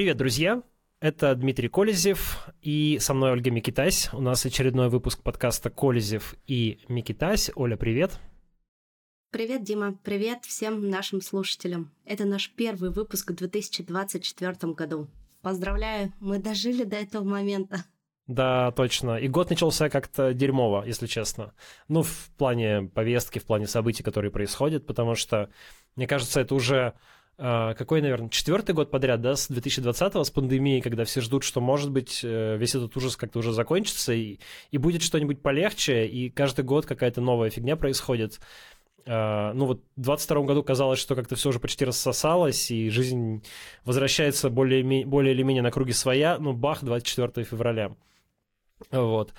[0.00, 0.62] Привет, друзья!
[1.00, 4.08] Это Дмитрий Колезев и со мной Ольга Микитась.
[4.14, 7.50] У нас очередной выпуск подкаста «Колезев и Микитась».
[7.54, 8.18] Оля, привет!
[9.30, 9.98] Привет, Дима.
[10.02, 11.92] Привет всем нашим слушателям.
[12.06, 15.06] Это наш первый выпуск в 2024 году.
[15.42, 17.84] Поздравляю, мы дожили до этого момента.
[18.26, 19.18] Да, точно.
[19.18, 21.52] И год начался как-то дерьмово, если честно.
[21.88, 25.50] Ну, в плане повестки, в плане событий, которые происходят, потому что,
[25.94, 26.94] мне кажется, это уже
[27.40, 31.90] какой, наверное, четвертый год подряд, да, с 2020-го, с пандемией, когда все ждут, что, может
[31.90, 34.38] быть, э, весь этот ужас как-то уже закончится, и,
[34.70, 38.40] и будет что-нибудь полегче, и каждый год какая-то новая фигня происходит.
[39.06, 43.42] Uh, ну вот в 22 году казалось, что как-то все уже почти рассосалось, и жизнь
[43.86, 47.96] возвращается более, более или менее на круги своя, ну бах, 24 февраля.
[48.90, 49.32] Вот.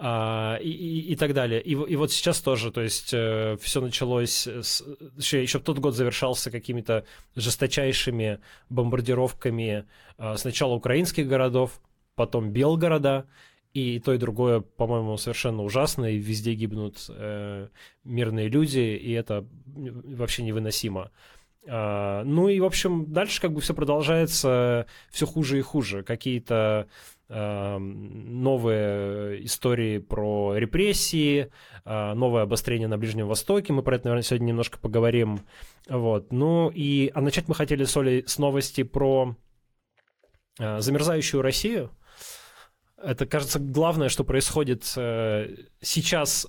[0.00, 0.70] А, и,
[1.10, 1.60] и, так далее.
[1.60, 4.84] И, и вот сейчас тоже, то есть э, все началось, с,
[5.16, 7.04] еще, тот год завершался какими-то
[7.34, 8.38] жесточайшими
[8.70, 11.80] бомбардировками э, сначала украинских городов,
[12.14, 13.26] потом Белгорода,
[13.74, 17.66] и то, и другое, по-моему, совершенно ужасно, и везде гибнут э,
[18.04, 21.10] мирные люди, и это вообще невыносимо.
[21.66, 26.02] Uh, ну и, в общем, дальше как бы все продолжается все хуже и хуже.
[26.02, 26.88] Какие-то
[27.28, 29.07] новые
[29.48, 31.50] истории про репрессии,
[31.84, 33.72] э, новое обострение на Ближнем Востоке.
[33.72, 35.40] Мы про это, наверное, сегодня немножко поговорим.
[35.88, 36.32] Вот.
[36.32, 39.34] Ну и а начать мы хотели с Олей с новости про
[40.60, 41.90] э, замерзающую Россию.
[42.96, 46.46] Это, кажется, главное, что происходит э, сейчас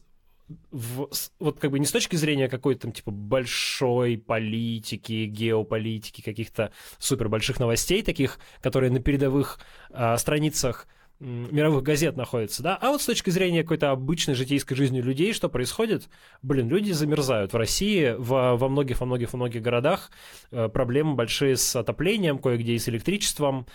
[0.71, 6.71] в, вот как бы не с точки зрения какой-то там типа большой политики, геополитики, каких-то
[6.97, 9.59] супер больших новостей таких, которые на передовых
[9.91, 10.87] э, страницах
[11.19, 15.49] мировых газет находятся, да, а вот с точки зрения какой-то обычной житейской жизни людей, что
[15.49, 16.09] происходит,
[16.41, 20.11] блин, люди замерзают в России, в, во многих, во многих, во многих городах.
[20.51, 23.65] Э, проблемы большие с отоплением, кое-где и с электричеством,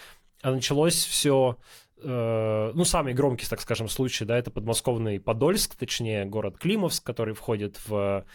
[0.42, 1.58] а началось все
[2.04, 7.34] Э, ну, самый громкий, так скажем, случай, да, это подмосковный Подольск, точнее, город Климовск, который
[7.34, 8.26] входит в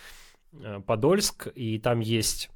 [0.53, 2.50] э, Подольск, и там есть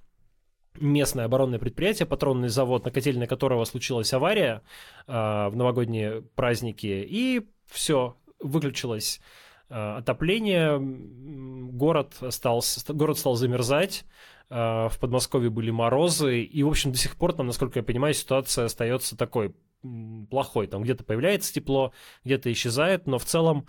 [0.76, 4.62] местное оборонное предприятие, патронный завод, на котельной которого случилась авария
[5.08, 9.22] э, в новогодние праздники, и все, выключилось
[9.70, 14.06] э, отопление, город стал, город стал замерзать,
[14.50, 18.14] э, в Подмосковье были морозы, и, в общем, до сих пор там, насколько я понимаю,
[18.14, 19.54] ситуация остается такой
[20.30, 20.68] плохой.
[20.68, 23.68] Там где-то появляется тепло, где-то исчезает, но в целом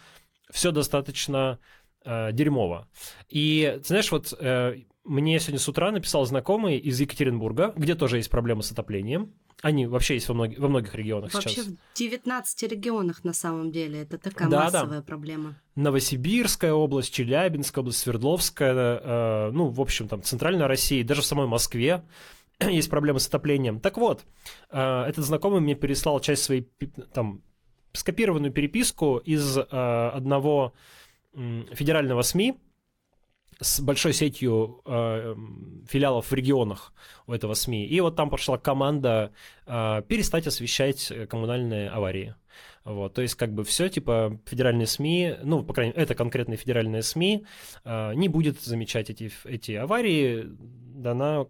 [0.51, 1.59] все достаточно
[2.05, 2.89] э, дерьмово.
[3.29, 8.31] И, знаешь, вот э, мне сегодня с утра написал знакомый из Екатеринбурга, где тоже есть
[8.31, 9.35] проблемы с отоплением.
[9.61, 11.67] Они вообще есть во, многих, во многих регионах вообще сейчас.
[11.67, 14.03] Вообще в 19 регионах на самом деле.
[14.03, 15.03] Это такая да, массовая да.
[15.03, 15.57] проблема.
[15.75, 21.47] Новосибирская область, Челябинская область, Свердловская, э, ну, в общем, там, Центральная Россия, даже в самой
[21.47, 22.03] Москве
[22.61, 23.81] есть проблемы с отоплением.
[23.81, 24.25] Так вот,
[24.71, 26.69] э, этот знакомый мне переслал часть своей
[27.13, 27.43] там
[27.93, 30.73] скопированную переписку из э, одного
[31.35, 32.57] федерального СМИ
[33.61, 35.35] с большой сетью э,
[35.89, 36.93] филиалов в регионах
[37.27, 37.87] у этого СМИ.
[37.87, 39.33] И вот там пошла команда
[39.67, 42.35] перестать освещать коммунальные аварии.
[42.85, 46.59] Вот, то есть, как бы все, типа, федеральные СМИ, ну, по крайней мере, это конкретные
[46.59, 47.47] федеральные СМИ,
[47.87, 51.47] не будет замечать эти, эти аварии, дана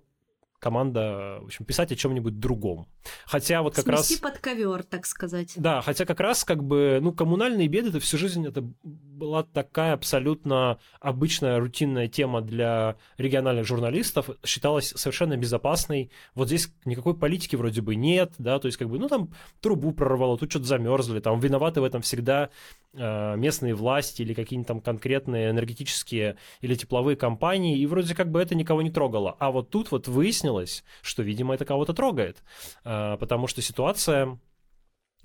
[0.60, 2.86] команда, в общем, писать о чем-нибудь другом.
[3.26, 4.20] Хотя вот как Смести раз...
[4.20, 5.52] под ковер, так сказать.
[5.56, 9.94] Да, хотя как раз как бы, ну, коммунальные беды, это всю жизнь это была такая
[9.94, 16.10] абсолютно обычная рутинная тема для региональных журналистов, считалась совершенно безопасной.
[16.34, 19.92] Вот здесь никакой политики вроде бы нет, да, то есть как бы, ну, там трубу
[19.92, 22.50] прорвало, тут что-то замерзли, там виноваты в этом всегда
[22.92, 28.40] э, местные власти или какие-нибудь там конкретные энергетические или тепловые компании, и вроде как бы
[28.40, 29.36] это никого не трогало.
[29.38, 32.42] А вот тут вот выяснилось, что, видимо, это кого-то трогает,
[32.84, 34.38] э, потому что ситуация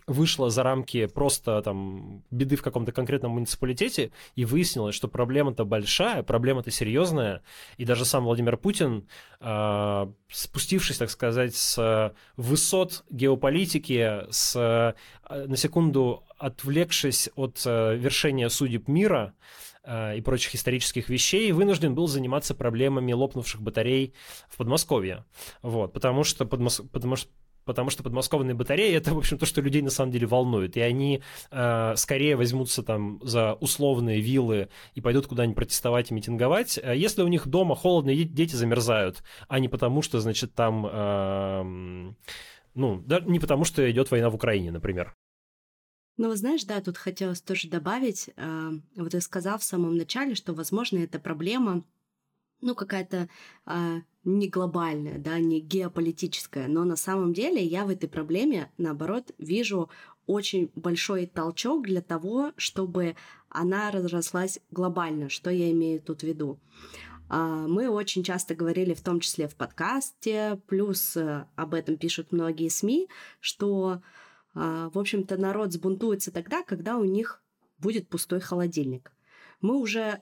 [0.10, 6.24] вышла за рамки просто там беды в каком-то конкретном муниципалитете, и выяснилось, что проблема-то большая,
[6.24, 7.44] проблема-то серьезная,
[7.78, 9.08] и даже сам Владимир Путин,
[9.40, 18.88] э, спустившись, так сказать, с высот геополитики, с, э, на секунду отвлекшись от вершения судеб
[18.88, 19.34] мира,
[20.16, 24.14] и прочих исторических вещей, вынужден был заниматься проблемами лопнувших батарей
[24.50, 25.26] в Подмосковье.
[25.62, 26.82] Вот, потому что, подмос...
[26.92, 27.30] потому что
[27.70, 30.82] потому что подмосковные батареи это, в общем, то, что людей на самом деле волнует, и
[30.82, 31.22] они
[31.52, 37.22] э, скорее возьмутся там за условные виллы и пойдут куда-нибудь протестовать и митинговать, э, если
[37.22, 42.14] у них дома холодно дети замерзают, а не потому что, значит, там, э,
[42.74, 45.14] ну, да, не потому что идет война в Украине, например.
[46.18, 50.54] Ну, знаешь, да, тут хотелось тоже добавить, э, вот я сказал в самом начале, что,
[50.54, 51.84] возможно, эта проблема
[52.62, 53.30] ну, какая-то
[53.66, 59.32] а, не глобальная, да, не геополитическая, но на самом деле я в этой проблеме, наоборот,
[59.38, 59.90] вижу
[60.26, 63.16] очень большой толчок для того, чтобы
[63.50, 65.30] она разрослась глобально.
[65.30, 66.60] Что я имею тут в виду?
[67.30, 72.32] А, мы очень часто говорили, в том числе в подкасте, плюс э, об этом пишут
[72.32, 73.08] многие СМИ,
[73.40, 74.02] что,
[74.54, 77.42] а, в общем-то, народ сбунтуется тогда, когда у них
[77.78, 79.12] будет пустой холодильник.
[79.62, 80.22] Мы уже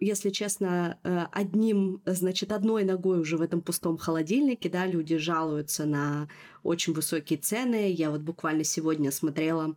[0.00, 5.84] если честно, э, одним, значит, одной ногой уже в этом пустом холодильнике, да, люди жалуются
[5.84, 6.28] на
[6.62, 7.92] очень высокие цены.
[7.92, 9.76] Я вот буквально сегодня смотрела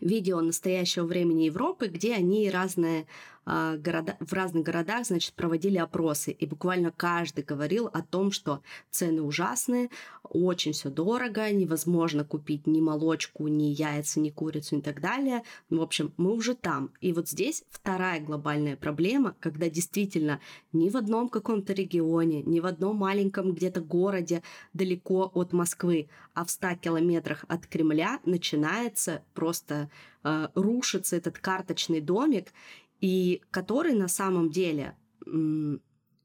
[0.00, 3.06] видео настоящего времени Европы, где они разные
[3.46, 8.60] города, в разных городах, значит, проводили опросы, и буквально каждый говорил о том, что
[8.90, 9.90] цены ужасные,
[10.24, 15.42] очень все дорого, невозможно купить ни молочку, ни яйца, ни курицу и так далее.
[15.70, 16.90] В общем, мы уже там.
[17.00, 20.40] И вот здесь вторая глобальная проблема, когда действительно
[20.72, 26.44] ни в одном каком-то регионе, ни в одном маленьком где-то городе далеко от Москвы, а
[26.44, 29.88] в 100 километрах от Кремля начинается просто
[30.24, 32.52] э, рушится этот карточный домик,
[33.00, 34.96] и который на самом деле,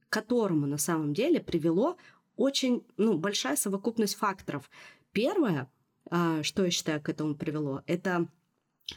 [0.10, 1.98] которому на самом деле привело
[2.36, 4.70] очень ну, большая совокупность факторов.
[5.12, 5.70] Первое,
[6.10, 8.28] а, что я считаю к этому привело, это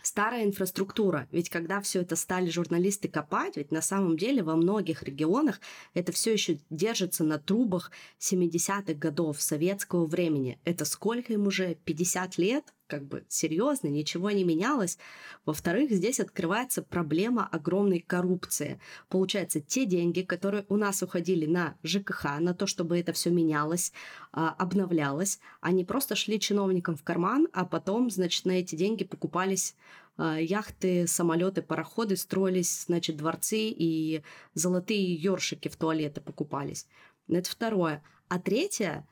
[0.03, 1.29] старая инфраструктура.
[1.31, 5.61] Ведь когда все это стали журналисты копать, ведь на самом деле во многих регионах
[5.93, 10.59] это все еще держится на трубах 70-х годов советского времени.
[10.65, 11.76] Это сколько им уже?
[11.85, 12.75] 50 лет?
[12.94, 14.99] Как бы серьезно, ничего не менялось.
[15.44, 18.81] Во-вторых, здесь открывается проблема огромной коррупции.
[19.08, 23.93] Получается, те деньги, которые у нас уходили на ЖКХ, на то, чтобы это все менялось,
[24.32, 29.75] а, обновлялось, они просто шли чиновникам в карман, а потом, значит, на эти деньги покупались
[30.17, 34.23] а, яхты, самолеты, пароходы, строились, значит, дворцы и
[34.55, 36.87] золотые ёршики в туалеты покупались.
[37.26, 38.05] Это второе.
[38.29, 39.05] А третье,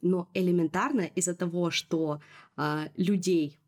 [0.00, 2.20] но элементарно из-за того, что
[2.56, 3.58] а, людей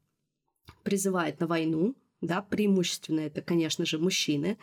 [0.83, 4.59] призывают на войну, да, преимущественно это, конечно же, мужчины,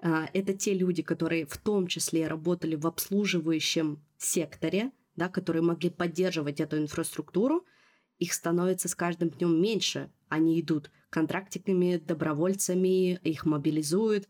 [0.00, 5.90] а, это те люди, которые в том числе работали в обслуживающем секторе, да, которые могли
[5.90, 7.64] поддерживать эту инфраструктуру,
[8.18, 10.10] их становится с каждым днем меньше.
[10.28, 14.28] Они идут контрактиками, добровольцами, их мобилизуют.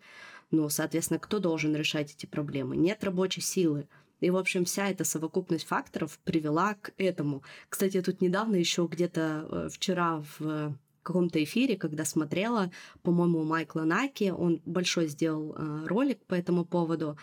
[0.50, 2.76] Ну, соответственно, кто должен решать эти проблемы?
[2.76, 3.88] Нет рабочей силы.
[4.22, 7.42] И, в общем, вся эта совокупность факторов привела к этому.
[7.68, 12.70] Кстати, я тут недавно еще где-то э, вчера в каком-то эфире, когда смотрела,
[13.02, 17.18] по-моему, Майкла Наки, он большой сделал э, ролик по этому поводу,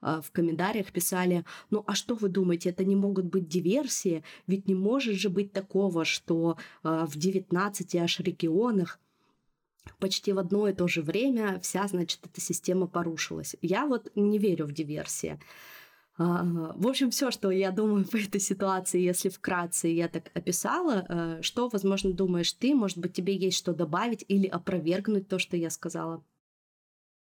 [0.00, 4.24] э, в комментариях писали, ну а что вы думаете, это не могут быть диверсии?
[4.46, 8.98] Ведь не может же быть такого, что в 19 аж регионах
[9.98, 13.54] почти в одно и то же время вся, значит, эта система порушилась.
[13.60, 15.38] Я вот не верю в диверсии.
[16.18, 21.06] А, в общем, все, что я думаю по этой ситуации, если вкратце я так описала,
[21.08, 25.56] э, что, возможно, думаешь ты, может быть, тебе есть что добавить или опровергнуть то, что
[25.56, 26.24] я сказала?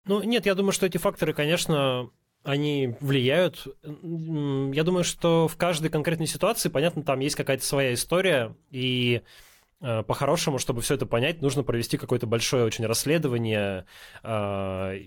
[0.06, 2.10] Ну, нет, я думаю, что эти факторы, конечно,
[2.44, 3.68] они влияют.
[3.84, 9.24] Я думаю, что в каждой конкретной ситуации, понятно, там есть какая-то своя история, и
[9.82, 13.86] по-хорошему, чтобы все это понять, нужно провести какое-то большое очень расследование,
[14.24, 15.00] э,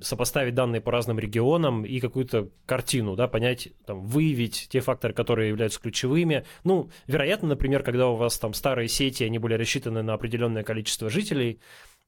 [0.00, 5.48] сопоставить данные по разным регионам и какую-то картину, да, понять, там, выявить те факторы, которые
[5.48, 6.44] являются ключевыми.
[6.62, 11.10] Ну, вероятно, например, когда у вас там старые сети, они были рассчитаны на определенное количество
[11.10, 11.60] жителей,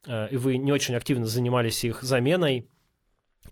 [0.07, 2.69] э, и вы не очень активно занимались их заменой,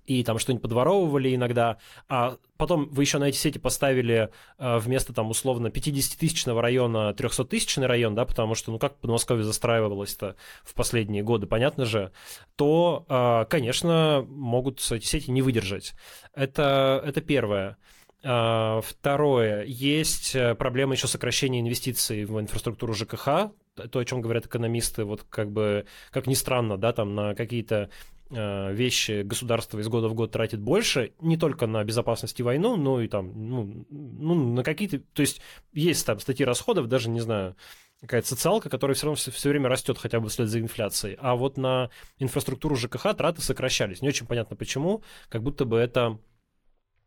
[0.07, 5.13] и там что-нибудь подворовывали иногда, а потом вы еще на эти сети поставили э, вместо
[5.13, 11.23] там условно 50-тысячного района 300-тысячный район, да, потому что, ну, как Подмосковье застраивалось-то в последние
[11.23, 12.13] годы, понятно же,
[12.57, 15.95] то, э, конечно, могут эти сети не выдержать.
[16.35, 17.77] Это, это первое.
[18.25, 23.53] Uh, второе, есть э, проблема еще сокращения инвестиций в инфраструктуру ЖКХ,
[23.91, 27.91] то, о чем говорят экономисты, вот как бы, как ни странно, да, там на какие-то
[28.31, 33.01] вещи государство из года в год тратит больше, не только на безопасность и войну, но
[33.01, 34.99] и там, ну, ну на какие-то...
[34.99, 35.41] То есть
[35.73, 37.57] есть там статьи расходов, даже, не знаю,
[38.01, 41.17] какая-то социалка, которая все равно все, все время растет хотя бы вслед за инфляцией.
[41.21, 44.03] А вот на инфраструктуру ЖКХ траты сокращались.
[44.03, 46.19] Не очень понятно почему, как будто бы это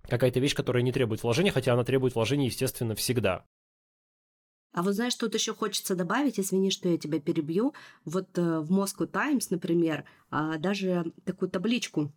[0.07, 3.45] какая-то вещь, которая не требует вложения, хотя она требует вложения, естественно, всегда.
[4.71, 7.73] А вот знаешь, тут еще хочется добавить, извини, что я тебя перебью.
[8.05, 12.11] Вот э, в Moscow Times, например, э, даже такую табличку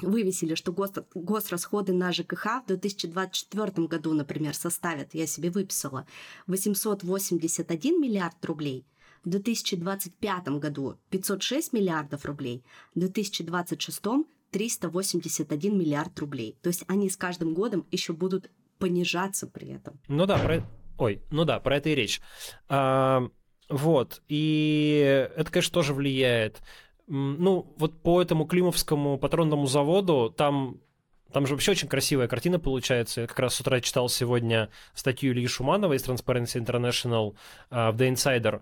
[0.00, 6.06] вывесили, что гос, госрасходы на ЖКХ в 2024 году, например, составят, я себе выписала,
[6.46, 8.86] 881 миллиард рублей,
[9.24, 14.02] в 2025 году 506 миллиардов рублей, в 2026
[14.50, 16.58] 381 миллиард рублей.
[16.62, 19.98] То есть они с каждым годом еще будут понижаться при этом.
[20.08, 20.62] Ну да, про...
[20.98, 22.20] ой, ну да, про это и речь.
[22.68, 23.28] А,
[23.68, 26.60] вот, и это, конечно, тоже влияет.
[27.06, 30.80] Ну, вот по этому Климовскому патронному заводу там
[31.32, 33.22] там же вообще очень красивая картина получается.
[33.22, 37.34] Я как раз с утра читал сегодня статью Ильи Шуманова из Transparency International
[37.70, 38.60] uh, в The Insider,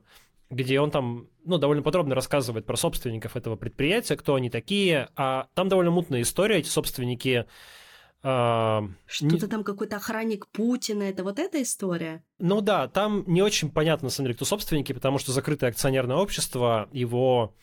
[0.51, 5.09] где он там ну, довольно подробно рассказывает про собственников этого предприятия, кто они такие.
[5.17, 6.59] А там довольно мутная история.
[6.59, 7.47] Эти собственники
[8.23, 9.41] Uh, Что-то не...
[9.51, 12.23] там какой-то охранник Путина, это вот эта история?
[12.39, 16.17] Ну да, там не очень понятно, на самом деле, кто собственники, потому что закрытое акционерное
[16.17, 17.55] общество, его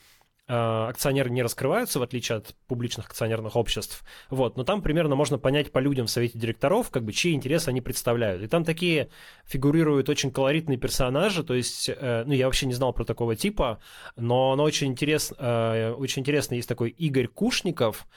[0.50, 4.06] Э, акционеры не раскрываются, в отличие от публичных акционерных обществ.
[4.30, 7.68] Вот, но там примерно можно понять по людям в совете директоров, как бы, чьи интересы
[7.68, 8.42] они представляют.
[8.42, 9.10] И там такие
[9.46, 13.80] фигурируют очень колоритные персонажи, то есть, э, ну, я вообще не знал про такого типа,
[14.16, 18.08] но, но очень, интерес, э, очень интересно, есть такой Игорь Кушников,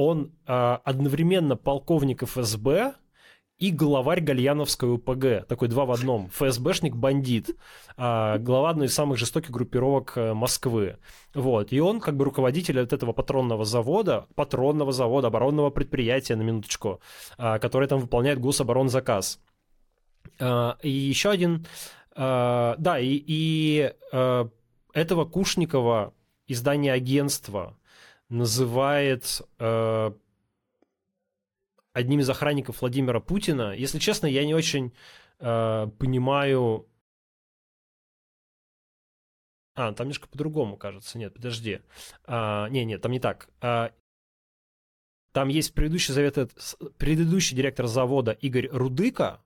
[0.00, 2.94] он одновременно полковник ФСБ,
[3.60, 5.46] и главарь Гальяновской УПГ.
[5.46, 6.30] Такой два в одном.
[6.30, 7.56] ФСБшник-бандит.
[7.98, 10.96] А, глава одной из самых жестоких группировок э, Москвы.
[11.34, 11.70] Вот.
[11.70, 17.00] И он как бы руководитель от этого патронного завода, патронного завода, оборонного предприятия, на минуточку,
[17.36, 19.40] а, который там выполняет гособоронзаказ.
[20.82, 21.66] И еще один...
[22.16, 24.48] Да, и, и а,
[24.94, 26.14] этого Кушникова
[26.48, 27.76] издание агентства
[28.30, 30.12] называет э,
[31.92, 33.74] одним из охранников Владимира Путина.
[33.76, 34.92] Если честно, я не очень
[35.40, 36.86] э, понимаю...
[39.74, 41.18] А, там немножко по-другому, кажется.
[41.18, 41.80] Нет, подожди.
[42.24, 43.48] А, не, нет, там не так.
[43.60, 43.92] А,
[45.32, 46.36] там есть предыдущий, завет,
[46.98, 49.42] предыдущий директор завода Игорь Рудыка,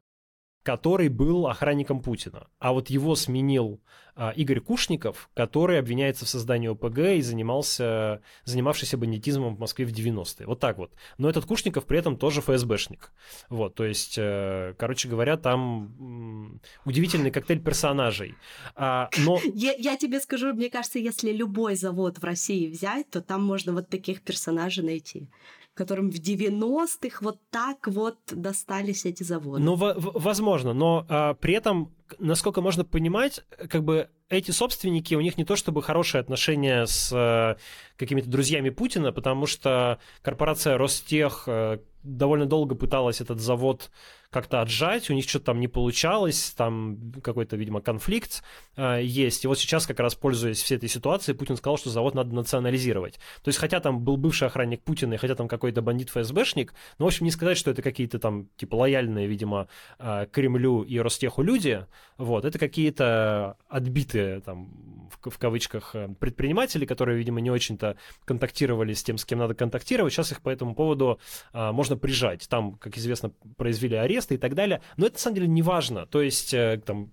[0.64, 2.49] который был охранником Путина.
[2.59, 3.80] А вот его сменил
[4.16, 9.92] а, Игорь Кушников, который обвиняется в создании ОПГ и занимался, занимавшийся бандитизмом в Москве в
[9.92, 10.47] 90-е.
[10.47, 10.92] Вот так вот.
[11.18, 13.12] Но этот Кушников при этом тоже ФСБшник.
[13.50, 18.35] Вот, то есть, э, короче говоря, там удивительный коктейль персонажей.
[18.75, 19.38] А, но...
[19.54, 23.75] я, я тебе скажу, мне кажется, если любой завод в России взять, то там можно
[23.75, 25.28] вот таких персонажей найти
[25.75, 29.62] которым в 90-х вот так вот достались эти заводы.
[29.62, 35.37] Ну, возможно, но а, при этом, насколько можно понимать, как бы эти собственники, у них
[35.37, 37.57] не то чтобы хорошие отношения с а,
[37.97, 43.90] какими-то друзьями Путина, потому что корпорация Ростех а, довольно долго пыталась этот завод
[44.34, 48.42] как-то отжать, у них что-то там не получалось, там какой-то, видимо, конфликт
[48.76, 49.44] э, есть.
[49.44, 53.14] И вот сейчас, как раз пользуясь всей этой ситуацией, Путин сказал, что завод надо национализировать.
[53.44, 57.04] То есть, хотя там был бывший охранник Путина, и хотя там какой-то бандит ФСБшник, но,
[57.04, 59.68] в общем, не сказать, что это какие-то там, типа, лояльные, видимо,
[60.00, 61.86] э, Кремлю и Ростеху люди,
[62.18, 68.94] вот, это какие-то отбитые, там, в, в кавычках, э, предприниматели, которые, видимо, не очень-то контактировали
[68.94, 70.12] с тем, с кем надо контактировать.
[70.12, 71.20] Сейчас их по этому поводу
[71.52, 72.48] э, можно прижать.
[72.48, 74.81] Там, как известно, произвели арест, место и так далее.
[74.97, 76.07] Но это на самом деле не важно.
[76.07, 77.12] То есть э, там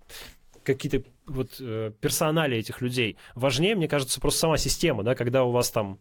[0.64, 3.18] какие-то вот э, персонали этих людей.
[3.36, 6.00] Важнее, мне кажется, просто сама система, да, когда у вас там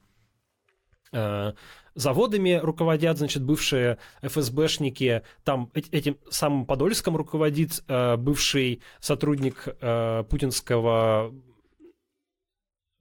[1.12, 1.52] э,
[1.94, 11.32] заводами руководят, значит, бывшие ФСБшники, там этим самым Подольском руководит э, бывший сотрудник э, путинского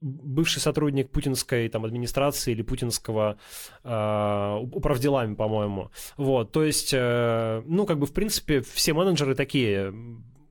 [0.00, 3.38] бывший сотрудник путинской там, администрации или путинского
[3.84, 5.90] э, управделами, по-моему.
[6.16, 9.92] Вот, то есть, э, ну, как бы, в принципе, все менеджеры такие,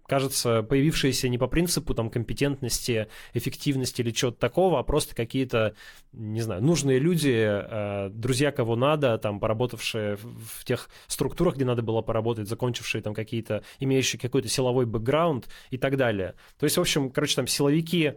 [0.07, 5.75] кажется, появившиеся не по принципу там компетентности, эффективности или чего-то такого, а просто какие-то,
[6.11, 11.65] не знаю, нужные люди, э, друзья кого надо, там, поработавшие в, в тех структурах, где
[11.65, 16.35] надо было поработать, закончившие там какие-то, имеющие какой-то силовой бэкграунд и так далее.
[16.59, 18.13] То есть, в общем, короче, там силовики...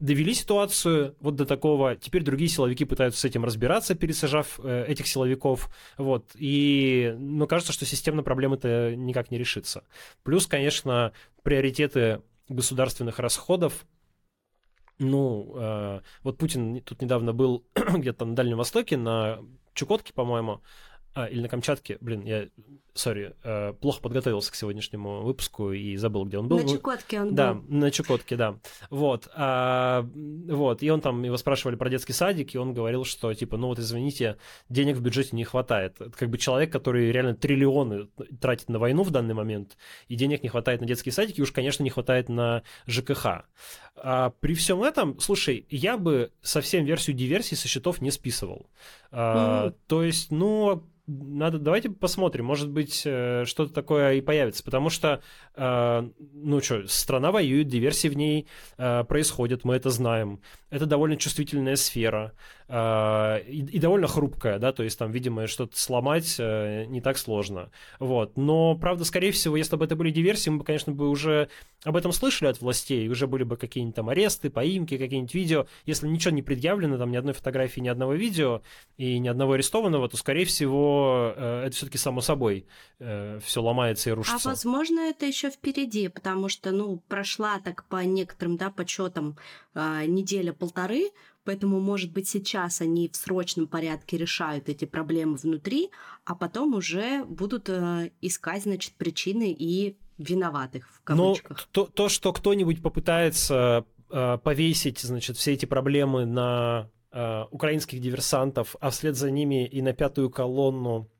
[0.00, 1.96] Довели ситуацию вот до такого.
[1.96, 5.70] Теперь другие силовики пытаются с этим разбираться, пересажав э, этих силовиков.
[5.96, 6.30] Вот.
[6.34, 9.84] И, ну, кажется, что системно проблема это никак не решится.
[10.22, 13.86] Плюс, конечно, приоритеты государственных расходов
[14.98, 19.40] ну, э, вот Путин тут недавно был где-то на Дальнем Востоке, на
[19.74, 20.62] Чукотке, по-моему,
[21.14, 22.48] а, или на Камчатке, блин, я,
[22.92, 26.58] сори, э, плохо подготовился к сегодняшнему выпуску и забыл, где он был.
[26.58, 27.62] На Чукотке он да, был.
[27.62, 28.58] Да, на Чукотке, да.
[28.90, 33.32] Вот, а, вот, и он там, его спрашивали про детский садик, и он говорил, что,
[33.32, 36.00] типа, ну вот, извините, денег в бюджете не хватает.
[36.00, 38.08] Это как бы человек, который реально триллионы
[38.40, 39.76] тратит на войну в данный момент,
[40.08, 43.44] и денег не хватает на детские садики, и уж, конечно, не хватает на ЖКХ.
[43.96, 48.68] А при всем этом, слушай, я бы совсем версию диверсии со счетов не списывал.
[49.12, 49.74] А, mm.
[49.86, 55.20] То есть, ну, надо, давайте посмотрим, может быть, э, что-то такое и появится, потому что,
[55.54, 61.16] э, ну что, страна воюет, диверсии в ней э, происходят, мы это знаем, это довольно
[61.16, 62.32] чувствительная сфера,
[62.68, 67.18] э, и, и довольно хрупкая, да, то есть там, видимо, что-то сломать э, не так
[67.18, 67.70] сложно.
[67.98, 68.36] Вот.
[68.36, 71.48] Но, правда, скорее всего, если бы это были диверсии, мы бы, конечно, бы уже
[71.84, 75.66] об этом слышали от властей, уже были бы какие-нибудь там аресты, поимки, какие-нибудь видео.
[75.86, 78.62] Если ничего не предъявлено, там ни одной фотографии, ни одного видео
[78.96, 82.66] и ни одного арестованного, то, скорее всего, э, это все-таки само собой
[82.98, 84.48] э, все ломается и А рушится.
[84.48, 89.36] возможно, это еще впереди, потому что, ну, прошла так по некоторым, да, подсчетам
[89.74, 91.10] а, неделя-полторы,
[91.44, 95.90] поэтому, может быть, сейчас они в срочном порядке решают эти проблемы внутри,
[96.24, 101.68] а потом уже будут э, искать, значит, причины и виноватых в Но кавычках.
[101.72, 108.76] то, то, что кто-нибудь попытается э, повесить, значит, все эти проблемы на э, украинских диверсантов,
[108.80, 111.10] а вслед за ними и на пятую колонну,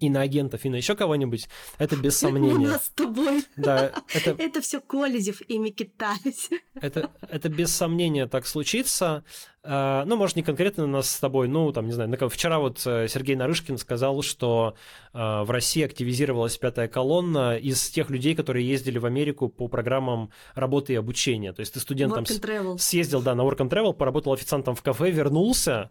[0.00, 2.68] и на агентов, и на еще кого-нибудь, это без У сомнения.
[2.68, 3.44] нас с тобой.
[3.56, 6.50] Да, это, Это все Колезев ими китаюсь.
[6.74, 9.24] это, это без сомнения так случится.
[9.64, 12.82] А, Ну, может, не конкретно нас с тобой, ну, там, не знаю, на- вчера вот
[12.86, 14.74] э, Сергей Нарышкин сказал, что
[15.12, 20.30] а, в России активизировалась пятая колонна из тех людей, которые ездили в Америку по программам
[20.54, 21.52] работы и обучения.
[21.52, 22.24] То есть ты студентом
[22.78, 25.90] съездил, да, на Work and Travel, поработал официантом в кафе, вернулся,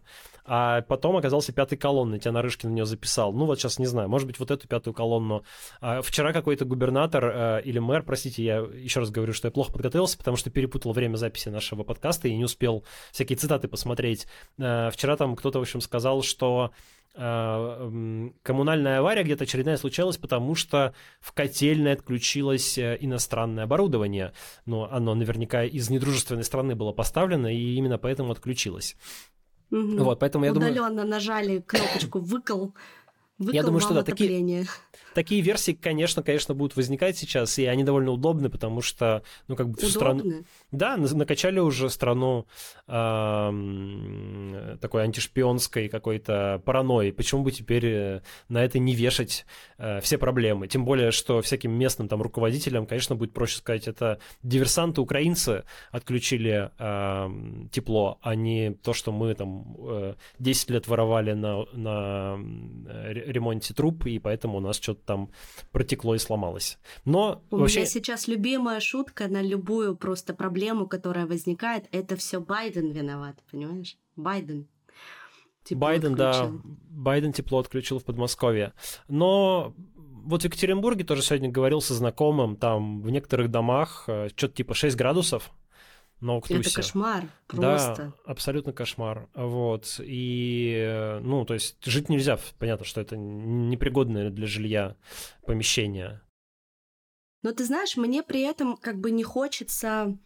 [0.50, 3.34] а потом оказался пятой колонной, тебя Нарышкин на нее записал.
[3.34, 5.44] Ну, вот сейчас не знаю, может быть, вот эту пятую колонну.
[5.82, 9.72] А вчера какой-то губернатор э, или мэр, простите, я еще раз говорю, что я плохо
[9.72, 12.82] подготовился, потому что перепутал время записи нашего подкаста и не успел
[13.12, 14.26] всякие цитаты посмотреть.
[14.58, 16.72] Э, Вчера там кто-то, в общем, сказал, что
[17.14, 24.32] э, коммунальная авария где-то очередная случалась, потому что в котельной отключилось э, иностранное оборудование.
[24.66, 28.96] Но оно наверняка из недружественной страны было поставлено, и именно поэтому отключилось.
[29.70, 29.98] Мгм.
[29.98, 32.74] Вот, поэтому я думаю, Удаленно нажали кнопочку выкол.
[33.38, 34.66] Выкол Я думаю, что да, такие-.
[35.14, 39.68] Такие версии, конечно, конечно, будут возникать сейчас, и они довольно удобны, потому что, ну, как
[39.68, 40.22] бы всю страну...
[40.70, 42.46] Да, на- накачали уже страну
[43.48, 47.12] ам, такой антишпионской какой-то паранойей.
[47.12, 49.46] Почему бы теперь э, на это не вешать
[49.78, 50.68] э, все проблемы?
[50.68, 56.70] Тем более, что всяким местным там руководителям, конечно, будет проще сказать, это диверсанты украинцы отключили
[56.78, 62.36] ам, тепло, а не то, что мы там э, 10 лет воровали на, на
[62.86, 65.30] ре- ремонте труб, и поэтому у нас что-то там
[65.70, 66.78] протекло и сломалось.
[67.04, 67.80] Но У вообще...
[67.80, 73.98] меня сейчас любимая шутка на любую просто проблему, которая возникает, это все Байден виноват, понимаешь?
[74.16, 74.66] Байден.
[75.64, 76.62] Тепло Байден, да, отключил.
[76.90, 78.72] Байден тепло отключил в Подмосковье.
[79.08, 79.74] Но
[80.24, 84.72] вот в Екатеринбурге тоже сегодня говорил со знакомым, там в некоторых домах э, что-то типа
[84.72, 85.50] 6 градусов
[86.20, 88.12] на Это кошмар, Да, просто.
[88.24, 89.28] абсолютно кошмар.
[89.34, 90.00] Вот.
[90.02, 92.38] И, ну, то есть жить нельзя.
[92.58, 94.96] Понятно, что это непригодное для жилья
[95.46, 96.20] помещение.
[97.42, 100.18] Но ты знаешь, мне при этом как бы не хочется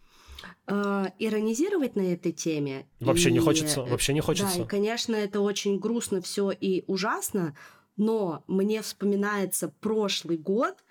[0.67, 2.87] э, иронизировать на этой теме.
[2.99, 4.61] Вообще не И, хочется, э, вообще не Да, хочется.
[4.61, 7.55] и, конечно, это очень грустно все и ужасно,
[7.97, 10.82] но мне вспоминается прошлый год,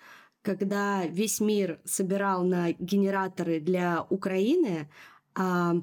[0.43, 4.89] когда весь мир собирал на генераторы для Украины,
[5.33, 5.75] а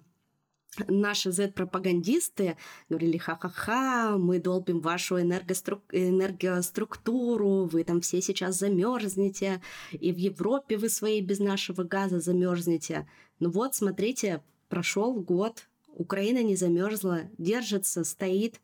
[0.86, 2.56] наши Z-пропагандисты
[2.88, 9.60] говорили, ха-ха-ха, мы долбим вашу энергостру- энергоструктуру, вы там все сейчас замерзнете,
[9.92, 13.08] и в Европе вы своей без нашего газа замерзнете.
[13.40, 18.60] Ну вот, смотрите, прошел год, Украина не замерзла, держится, стоит,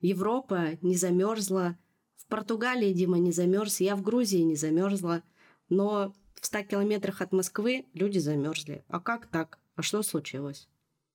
[0.00, 1.76] Европа не замерзла,
[2.16, 5.22] в Португалии Дима не замерз, я в Грузии не замерзла,
[5.68, 8.84] но в 100 километрах от Москвы люди замерзли.
[8.88, 9.58] А как так?
[9.76, 10.68] А что случилось?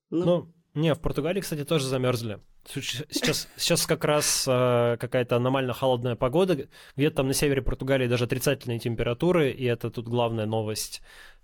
[0.10, 2.40] Ну, не, в Португалии, кстати, тоже замерзли.
[2.66, 6.68] Сейчас, сейчас как раз э, какая-то аномально холодная погода.
[6.96, 11.02] Где-то там на севере Португалии даже отрицательные температуры, и это тут главная новость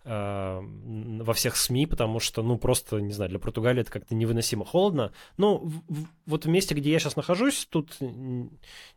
[0.10, 5.12] во всех СМИ, потому что, ну, просто, не знаю, для Португалии это как-то невыносимо холодно.
[5.38, 7.98] Ну, в- в- вот в месте, где я сейчас нахожусь, тут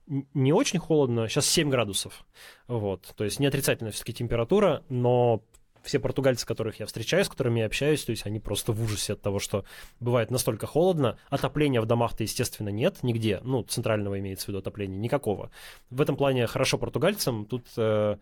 [0.07, 2.25] не очень холодно, сейчас 7 градусов.
[2.67, 5.43] Вот, то есть не отрицательная все-таки температура, но
[5.83, 9.15] все португальцы, которых я встречаю, с которыми я общаюсь, то есть они просто в ужасе
[9.15, 9.65] от того, что
[10.01, 11.19] бывает настолько холодно.
[11.29, 13.41] Отопления в домах-то, естественно, нет нигде.
[13.43, 15.51] Ну, центрального имеется в виду отопления, никакого.
[15.91, 18.17] В этом плане хорошо португальцам, тут, э,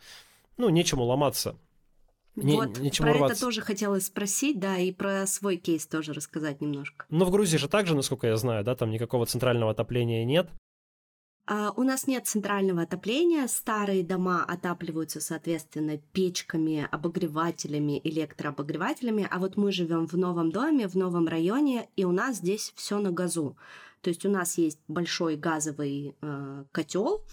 [0.57, 1.57] ну, нечему ломаться.
[2.37, 3.35] Не- вот нечему про рваться.
[3.35, 7.07] это тоже хотелось спросить, да, и про свой кейс тоже рассказать немножко.
[7.11, 10.49] Но в Грузии же также, насколько я знаю, да, там никакого центрального отопления нет.
[11.47, 19.57] А, у нас нет центрального отопления, старые дома отапливаются, соответственно, печками, обогревателями, электрообогревателями, а вот
[19.57, 23.57] мы живем в новом доме, в новом районе, и у нас здесь все на газу.
[24.01, 26.15] То есть у нас есть большой газовый
[26.73, 27.25] котел,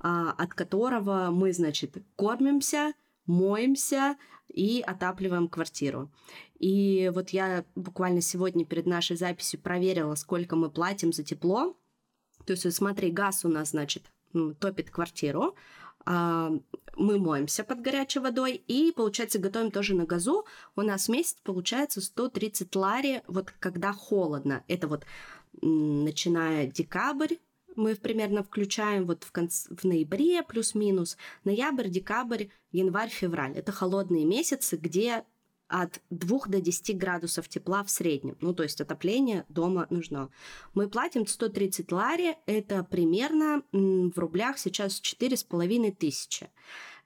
[0.00, 2.94] от которого мы, значит, кормимся,
[3.26, 4.16] моемся
[4.48, 6.10] и отапливаем квартиру.
[6.58, 11.76] И вот я буквально сегодня перед нашей записью проверила, сколько мы платим за тепло.
[12.44, 14.04] То есть, смотри, газ у нас, значит,
[14.58, 15.54] топит квартиру,
[16.04, 16.52] а,
[16.96, 20.46] мы моемся под горячей водой и, получается, готовим тоже на газу.
[20.76, 24.62] У нас в месяц получается 130 лари, вот когда холодно.
[24.68, 25.04] Это вот
[25.60, 27.34] начиная декабрь,
[27.76, 33.52] мы примерно включаем вот в, конце, в ноябре плюс-минус, ноябрь, декабрь, январь, февраль.
[33.56, 35.24] Это холодные месяцы, где
[35.68, 38.36] от 2 до 10 градусов тепла в среднем.
[38.40, 40.30] Ну, то есть отопление дома нужно.
[40.74, 46.50] Мы платим 130 лари, это примерно в рублях сейчас 4,5 тысячи.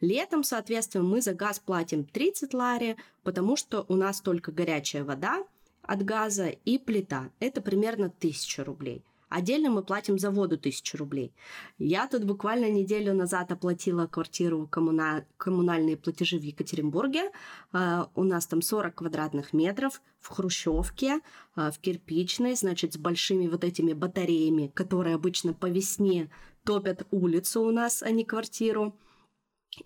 [0.01, 5.45] Летом, соответственно, мы за газ платим 30 лари, потому что у нас только горячая вода
[5.83, 7.31] от газа и плита.
[7.39, 9.05] Это примерно 1000 рублей.
[9.31, 11.33] Отдельно мы платим за воду 1000 рублей.
[11.79, 15.25] Я тут буквально неделю назад оплатила квартиру коммуна...
[15.37, 17.31] коммунальные платежи в Екатеринбурге.
[17.73, 21.21] Uh, у нас там 40 квадратных метров в хрущевке,
[21.57, 26.29] uh, в кирпичной, значит, с большими вот этими батареями, которые обычно по весне
[26.65, 28.97] топят улицу у нас, а не квартиру.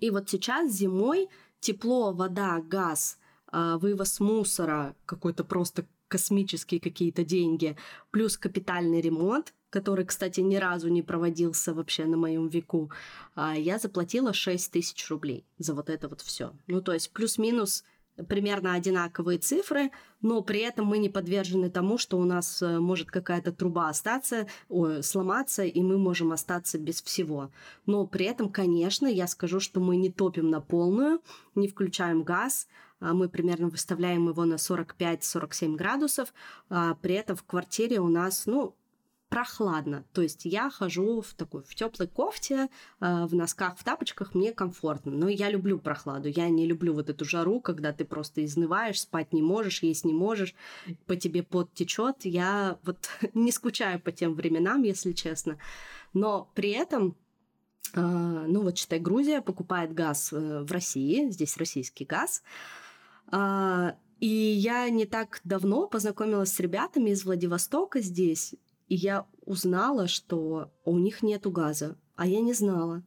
[0.01, 1.29] И вот сейчас зимой
[1.61, 3.19] тепло, вода, газ,
[3.53, 7.77] uh, вывоз мусора, какой-то просто космические какие-то деньги,
[8.11, 12.91] плюс капитальный ремонт, который, кстати, ни разу не проводился вообще на моем веку,
[13.35, 16.53] а, я заплатила 6 тысяч рублей за вот это вот все.
[16.69, 17.85] Ну, то есть плюс-минус
[18.29, 19.91] примерно одинаковые цифры,
[20.21, 24.47] но при этом мы не подвержены тому, что у нас э, может какая-то труба остаться,
[24.69, 27.51] о, сломаться, и мы можем остаться без всего.
[27.87, 31.21] Но при этом, конечно, я скажу, что мы не топим на полную,
[31.55, 32.69] не включаем газ,
[33.13, 36.33] мы примерно выставляем его на 45-47 градусов,
[36.69, 38.75] а при этом в квартире у нас, ну,
[39.35, 40.05] прохладно.
[40.13, 42.69] То есть я хожу в такой в теплой кофте,
[43.01, 45.11] а, в носках, в тапочках, мне комфортно.
[45.11, 46.29] Но я люблю прохладу.
[46.29, 50.13] Я не люблю вот эту жару, когда ты просто изнываешь, спать не можешь, есть не
[50.13, 50.55] можешь,
[51.07, 52.25] по тебе пот течет.
[52.25, 55.59] Я вот не скучаю по тем временам, если честно.
[56.13, 57.17] Но при этом
[57.97, 62.84] ну вот, считай, Грузия покупает газ э, в России, здесь российский газ, а,
[64.21, 68.55] и я не так давно познакомилась с ребятами из Владивостока здесь,
[68.89, 73.03] и я узнала, что у них нету газа, а я не знала.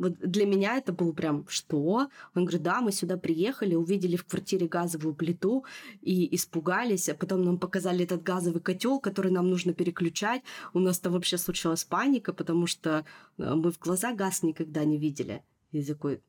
[0.00, 2.08] Вот для меня это был прям что?
[2.34, 5.66] Он говорит, да, мы сюда приехали, увидели в квартире газовую плиту
[6.00, 10.42] и испугались, а потом нам показали этот газовый котел, который нам нужно переключать.
[10.72, 13.04] У нас там вообще случилась паника, потому что
[13.36, 15.42] э, мы в глаза газ никогда не видели.
[15.70, 16.22] И такой,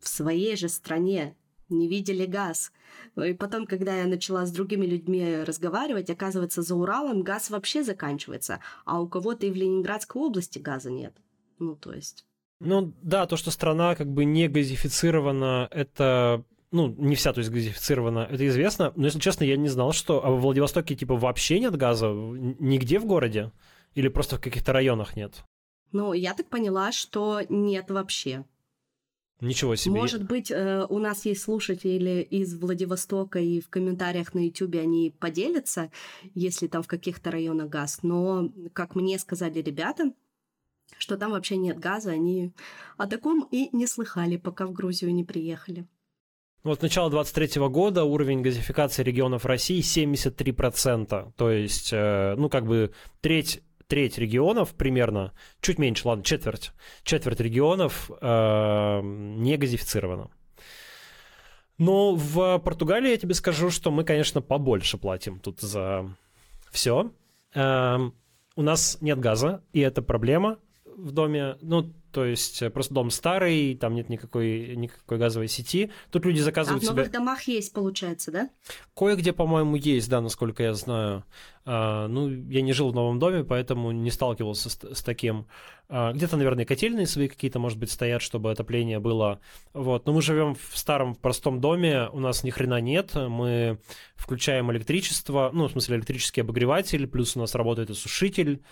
[0.00, 1.36] в своей же стране
[1.68, 2.72] не видели газ.
[3.16, 8.60] И потом, когда я начала с другими людьми разговаривать, оказывается, за Уралом газ вообще заканчивается,
[8.84, 11.14] а у кого-то и в Ленинградской области газа нет.
[11.58, 12.26] Ну, то есть...
[12.60, 17.52] Ну, да, то, что страна как бы не газифицирована, это ну, не вся, то есть
[17.52, 21.60] газифицирована, это известно, но, если честно, я не знал, что а во Владивостоке, типа, вообще
[21.60, 23.52] нет газа, нигде в городе?
[23.94, 25.44] Или просто в каких-то районах нет?
[25.92, 28.44] Ну, я так поняла, что нет вообще.
[29.40, 29.94] Ничего себе.
[29.94, 35.14] Может быть, э, у нас есть слушатели из Владивостока, и в комментариях на YouTube они
[35.18, 35.90] поделятся,
[36.34, 38.00] если там в каких-то районах газ.
[38.02, 40.12] Но, как мне сказали ребята,
[40.98, 42.52] что там вообще нет газа, они
[42.96, 45.86] о таком и не слыхали, пока в Грузию не приехали.
[46.62, 51.32] Вот с начала 23 года уровень газификации регионов России 73%.
[51.36, 53.62] То есть, э, ну, как бы треть
[53.94, 56.72] треть регионов примерно, чуть меньше, ладно, четверть,
[57.04, 60.32] четверть регионов э, не газифицировано.
[61.78, 66.12] Но в Португалии я тебе скажу, что мы, конечно, побольше платим тут за
[66.72, 67.12] все.
[67.54, 67.98] Э,
[68.56, 70.58] у нас нет газа, и это проблема
[70.96, 71.56] в доме.
[71.60, 75.90] Ну, то есть э, просто дом старый, там нет никакой, никакой газовой сети.
[76.12, 76.96] Тут люди заказывают а в себе...
[76.96, 78.50] новых домах есть, получается, да?
[78.94, 81.24] Кое-где, по-моему, есть, да, насколько я знаю.
[81.66, 85.46] А, ну, я не жил в новом доме, поэтому не сталкивался с, с таким.
[85.88, 89.40] А, где-то, наверное, котельные свои какие-то, может быть, стоят, чтобы отопление было.
[89.72, 90.06] Вот.
[90.06, 93.14] Но мы живем в старом, простом доме, у нас ни хрена нет.
[93.16, 93.78] Мы
[94.14, 98.60] включаем электричество, ну, в смысле, электрический обогреватель, плюс у нас работает и сушитель.
[98.60, 98.62] А,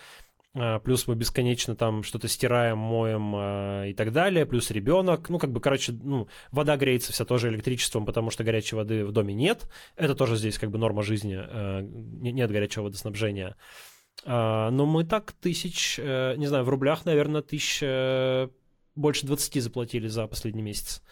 [0.53, 5.51] плюс мы бесконечно там что-то стираем, моем э, и так далее, плюс ребенок, ну, как
[5.51, 9.67] бы, короче, ну, вода греется вся тоже электричеством, потому что горячей воды в доме нет,
[9.97, 13.57] это тоже здесь как бы норма жизни, э, нет горячего водоснабжения.
[14.25, 18.49] Но мы так тысяч, э, не знаю, в рублях, наверное, тысяч, э,
[18.95, 21.03] больше 20 заплатили за последний месяц.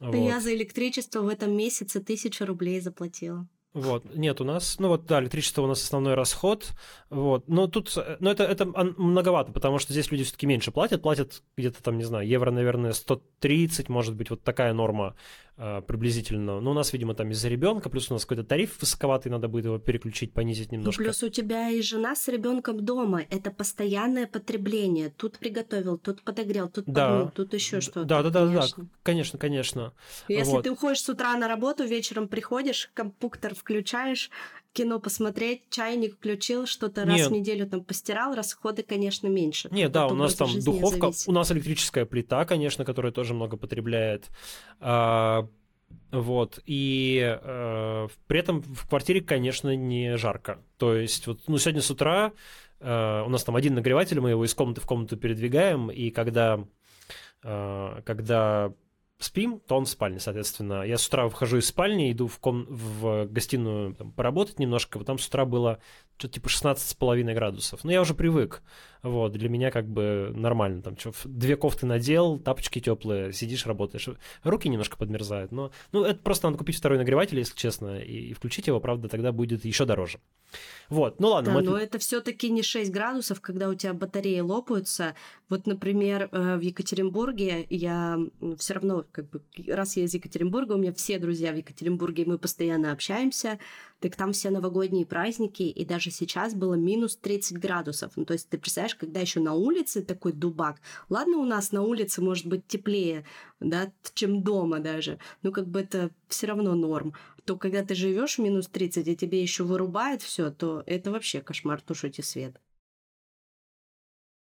[0.00, 0.14] Вот.
[0.14, 3.48] Я за электричество в этом месяце тысячу рублей заплатила.
[3.74, 6.72] Вот, нет, у нас, ну вот, да, электричество у нас основной расход,
[7.08, 11.42] вот, но тут, но это, это многовато, потому что здесь люди все-таки меньше платят, платят
[11.56, 15.14] где-то там, не знаю, евро, наверное, 130, может быть, вот такая норма
[15.56, 16.60] приблизительно.
[16.60, 19.66] Но у нас, видимо, там из-за ребенка, плюс у нас какой-то тариф высоковатый, надо будет
[19.66, 21.02] его переключить, понизить ну, немножко.
[21.02, 23.22] Ну, плюс у тебя и жена с ребенком дома.
[23.30, 25.10] Это постоянное потребление.
[25.10, 27.08] Тут приготовил, тут подогрел, тут да.
[27.08, 28.04] подмыл, тут еще что-то.
[28.04, 28.66] Да, да, да, да,
[29.02, 29.92] конечно, конечно.
[30.28, 30.64] Если вот.
[30.64, 34.30] ты уходишь с утра на работу, вечером приходишь, компьютер включаешь,
[34.72, 39.68] кино посмотреть, чайник включил, что-то раз в неделю там постирал, расходы, конечно, меньше.
[39.70, 41.28] Нет, да, у нас там духовка, зависит.
[41.28, 44.30] у нас электрическая плита, конечно, которая тоже много потребляет.
[44.80, 45.48] А,
[46.10, 50.58] вот, и э, при этом в квартире, конечно, не жарко.
[50.78, 52.32] То есть, вот, ну, сегодня с утра
[52.80, 56.64] э, у нас там один нагреватель, мы его из комнаты в комнату передвигаем, и когда,
[57.42, 58.72] э, когда
[59.22, 60.82] спим, то он в спальне, соответственно.
[60.82, 62.66] Я с утра выхожу из спальни, иду в, ком...
[62.68, 65.80] в гостиную там, поработать немножко, там с утра было
[66.22, 67.84] что-то типа 16,5 градусов.
[67.84, 68.62] Но я уже привык.
[69.02, 70.80] Вот, для меня как бы нормально.
[70.80, 74.08] Там что, две кофты надел, тапочки теплые, сидишь, работаешь.
[74.44, 75.50] Руки немножко подмерзают.
[75.50, 79.08] Но ну, это просто надо купить второй нагреватель, если честно, и, и включить его, правда,
[79.08, 80.20] тогда будет еще дороже.
[80.88, 81.52] Вот, ну ладно.
[81.52, 81.64] Да, мы...
[81.64, 85.14] но это все-таки не 6 градусов, когда у тебя батареи лопаются.
[85.48, 88.18] Вот, например, э, в Екатеринбурге я
[88.58, 92.38] все равно, как бы, раз я из Екатеринбурга, у меня все друзья в Екатеринбурге, мы
[92.38, 93.58] постоянно общаемся,
[94.02, 98.12] так там все новогодние праздники, и даже сейчас было минус 30 градусов.
[98.16, 101.82] Ну, то есть ты представляешь, когда еще на улице такой дубак, ладно, у нас на
[101.82, 103.24] улице может быть теплее,
[103.60, 107.14] да, чем дома даже, но как бы это все равно норм.
[107.44, 111.80] То когда ты живешь минус 30, и тебе еще вырубает все, то это вообще кошмар,
[111.80, 112.60] тушите свет.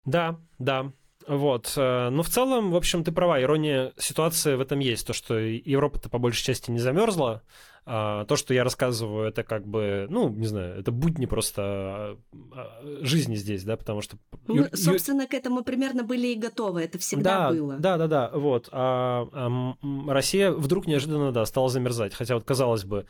[0.05, 0.91] Да, да,
[1.27, 1.73] вот.
[1.77, 5.05] Э, ну, в целом, в общем, ты права, ирония ситуации в этом есть.
[5.07, 7.43] То, что Европа-то по большей части не замерзла,
[7.85, 12.17] а то, что я рассказываю, это как бы, ну, не знаю, это будни просто а,
[12.53, 14.17] а, жизни здесь, да, потому что...
[14.47, 17.77] Ну, собственно, к этому примерно были и готовы, это всегда да, было.
[17.77, 18.69] Да, да, да, вот.
[18.71, 22.13] А, а Россия вдруг неожиданно, да, стала замерзать.
[22.13, 23.07] Хотя вот, казалось бы,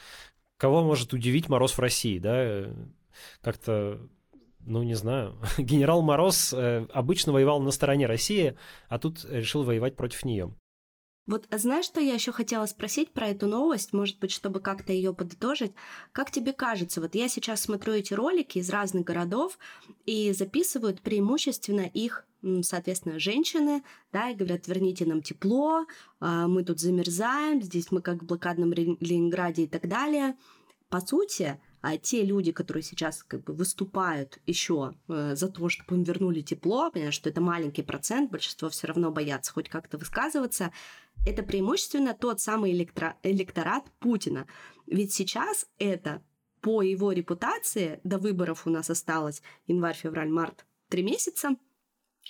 [0.57, 2.67] кого может удивить мороз в России, да?
[3.41, 3.99] Как-то
[4.65, 5.37] ну, не знаю.
[5.57, 8.57] Генерал Мороз э, обычно воевал на стороне России,
[8.89, 10.53] а тут решил воевать против нее.
[11.27, 15.13] Вот знаешь, что я еще хотела спросить про эту новость, может быть, чтобы как-то ее
[15.13, 15.71] подытожить?
[16.11, 19.59] Как тебе кажется, вот я сейчас смотрю эти ролики из разных городов
[20.05, 22.25] и записывают преимущественно их,
[22.63, 25.85] соответственно, женщины, да, и говорят, верните нам тепло,
[26.19, 30.35] а, мы тут замерзаем, здесь мы как в блокадном Ленинграде и так далее.
[30.89, 35.95] По сути, а те люди, которые сейчас как бы выступают еще э, за то, чтобы
[35.95, 40.71] им вернули тепло, понятно, что это маленький процент, большинство все равно боятся хоть как-то высказываться,
[41.25, 44.47] это преимущественно тот самый электро- электорат Путина.
[44.87, 46.23] Ведь сейчас это
[46.61, 51.55] по его репутации, до выборов у нас осталось январь, февраль, март, три месяца,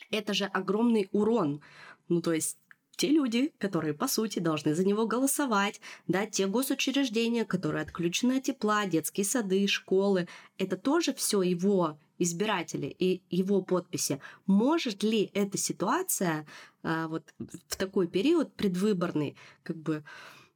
[0.10, 1.62] это же огромный урон.
[2.08, 2.58] Ну, то есть
[3.02, 8.44] те люди, которые, по сути, должны за него голосовать, да, те госучреждения, которые отключены от
[8.44, 10.28] тепла, детские сады, школы,
[10.60, 14.22] это тоже все его избиратели и его подписи.
[14.46, 16.46] Может ли эта ситуация
[16.84, 20.04] а, вот в такой период предвыборный, как бы,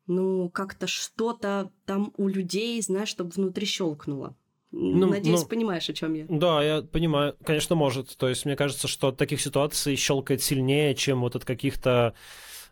[0.06, 4.36] ну, как-то что-то там у людей, знаешь, чтобы внутри щелкнуло?
[4.78, 6.26] Ну, Надеюсь, ну, понимаешь, о чем я.
[6.28, 7.36] Да, я понимаю.
[7.46, 8.18] Конечно, может.
[8.18, 12.14] То есть, мне кажется, что от таких ситуаций щелкает сильнее, чем вот от каких-то,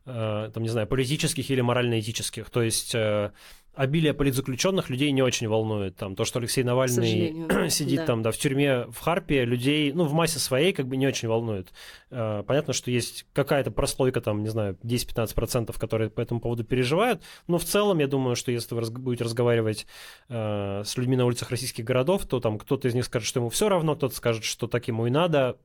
[0.05, 2.49] э, там, не знаю, политических или морально-этических.
[2.49, 3.31] То есть, э,
[3.73, 5.95] обилие политзаключенных людей не очень волнует.
[5.95, 8.05] Там, то, что Алексей Навальный сидит да.
[8.05, 11.27] там да, в тюрьме в Харпе, людей, ну, в массе своей как бы не очень
[11.27, 11.71] волнует.
[12.11, 17.21] Э, понятно, что есть какая-то прослойка, там, не знаю, 10-15%, которые по этому поводу переживают,
[17.47, 19.87] но в целом, я думаю, что если вы будете разговаривать
[20.29, 23.49] э, с людьми на улицах российских городов, то там кто-то из них скажет, что ему
[23.49, 25.57] все равно, кто-то скажет, что так ему и надо,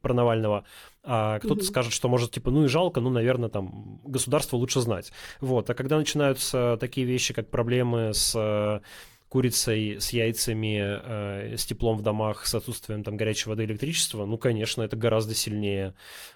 [0.00, 0.64] про Навального,
[1.02, 1.64] а кто-то mm-hmm.
[1.64, 5.12] скажет, что может, типа, ну и жалко, ну, наверное, там, государство лучше знать.
[5.40, 8.80] Вот, а когда начинаются такие вещи, как проблемы с э,
[9.28, 14.26] курицей, с яйцами, э, с теплом в домах, с отсутствием там горячей воды и электричества,
[14.26, 15.94] ну, конечно, это гораздо сильнее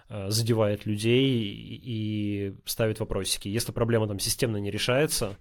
[0.08, 3.46] э, задевает людей и, и ставит вопросики.
[3.48, 5.36] Если проблема там системно не решается,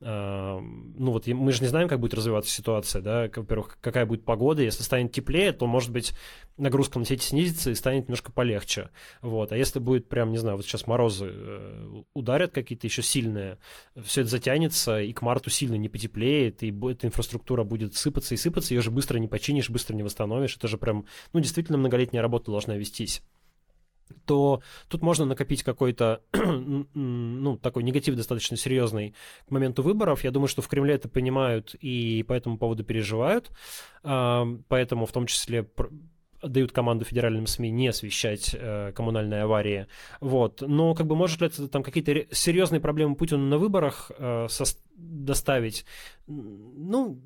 [0.00, 4.62] ну вот мы же не знаем, как будет развиваться ситуация, да, во-первых, какая будет погода,
[4.62, 6.12] если станет теплее, то, может быть,
[6.56, 8.90] нагрузка на сети снизится и станет немножко полегче,
[9.22, 13.58] вот, а если будет прям, не знаю, вот сейчас морозы э, ударят какие-то еще сильные,
[14.00, 18.38] все это затянется, и к марту сильно не потеплеет, и эта инфраструктура будет сыпаться и
[18.38, 22.22] сыпаться, ее же быстро не починишь, быстро не восстановишь, это же прям, ну, действительно многолетняя
[22.22, 23.22] работа должна вестись.
[24.26, 29.14] То тут можно накопить какой-то, ну, такой негатив достаточно серьезный
[29.46, 30.24] к моменту выборов.
[30.24, 33.50] Я думаю, что в Кремле это понимают и по этому поводу переживают.
[34.02, 35.66] Поэтому в том числе
[36.42, 39.86] дают команду федеральным СМИ не освещать э, коммунальные аварии.
[40.20, 40.62] Вот.
[40.62, 44.78] Но как бы может ли это там какие-то серьезные проблемы Путину на выборах э, со-
[44.94, 45.84] доставить?
[46.26, 47.20] Ну,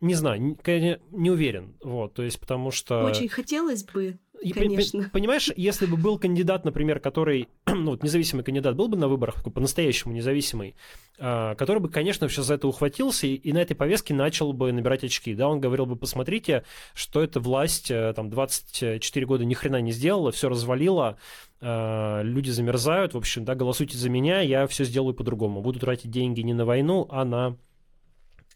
[0.00, 1.76] не знаю, не, не уверен.
[1.82, 3.04] Вот, то есть потому что...
[3.04, 4.18] Очень хотелось бы,
[4.54, 5.10] Конечно.
[5.12, 9.42] Понимаешь, если бы был кандидат, например, который, ну вот независимый кандидат был бы на выборах,
[9.42, 10.76] по-настоящему независимый,
[11.18, 14.72] а, который бы, конечно, сейчас за это ухватился и, и на этой повестке начал бы
[14.72, 19.54] набирать очки, да, он говорил бы, посмотрите, что эта власть э, там 24 года ни
[19.54, 21.16] хрена не сделала, все развалила,
[21.60, 26.10] а, люди замерзают, в общем, да, голосуйте за меня, я все сделаю по-другому, буду тратить
[26.10, 27.56] деньги не на войну, а на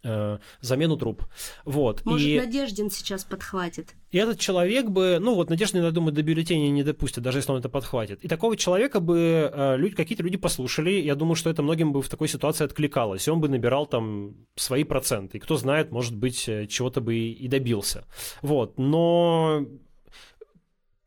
[0.02, 1.24] замену труб.
[1.64, 2.04] Вот.
[2.04, 2.38] Может, и...
[2.38, 3.94] Надеждин сейчас подхватит.
[4.10, 7.52] И этот человек бы, ну вот Надеждин, я думаю, до бюллетеня не допустит, даже если
[7.52, 8.24] он это подхватит.
[8.24, 12.02] И такого человека бы э, люди, какие-то люди послушали, я думаю, что это многим бы
[12.02, 15.38] в такой ситуации откликалось, и он бы набирал там свои проценты.
[15.38, 18.04] И кто знает, может быть, э, чего-то бы и добился.
[18.42, 18.78] Вот.
[18.78, 19.66] Но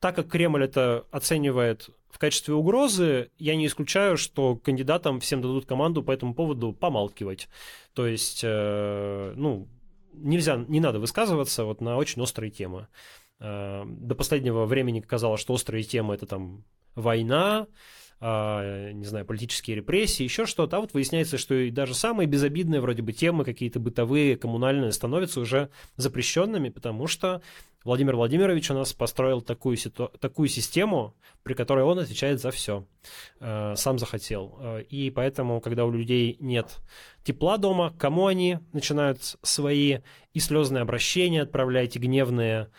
[0.04, 5.66] так как Кремль это оценивает в качестве угрозы, я не исключаю, что кандидатам всем дадут
[5.66, 7.48] команду по этому поводу помалкивать.
[7.94, 9.70] То есть, э, ну,
[10.12, 12.90] нельзя, не надо высказываться вот на очень острые темы.
[13.40, 17.68] Э, до последнего времени казалось, что острые темы это там война,
[18.24, 20.78] не знаю, политические репрессии, еще что-то.
[20.78, 25.42] А вот выясняется, что и даже самые безобидные вроде бы темы, какие-то бытовые, коммунальные, становятся
[25.42, 27.42] уже запрещенными, потому что
[27.84, 30.10] Владимир Владимирович у нас построил такую, ситу...
[30.20, 32.86] такую систему, при которой он отвечает за все.
[33.40, 34.58] Э, сам захотел.
[34.60, 36.80] Э, и поэтому, когда у людей нет
[37.24, 40.00] тепла дома, кому они начинают свои
[40.34, 42.70] и слезные обращения отправлять, и гневные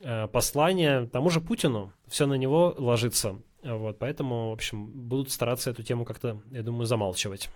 [0.00, 1.94] э, послания тому же Путину.
[2.06, 3.40] Все на него ложится.
[3.62, 7.50] Вот, поэтому, в общем, будут стараться эту тему как-то, я думаю, замалчивать.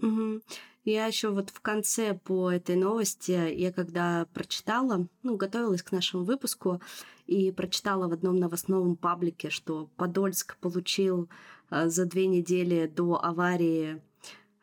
[0.00, 0.40] Угу.
[0.84, 6.24] Я еще вот в конце по этой новости, я когда прочитала, ну, готовилась к нашему
[6.24, 6.80] выпуску,
[7.26, 11.28] и прочитала в одном новостном паблике, что Подольск получил
[11.70, 14.02] э, за две недели до аварии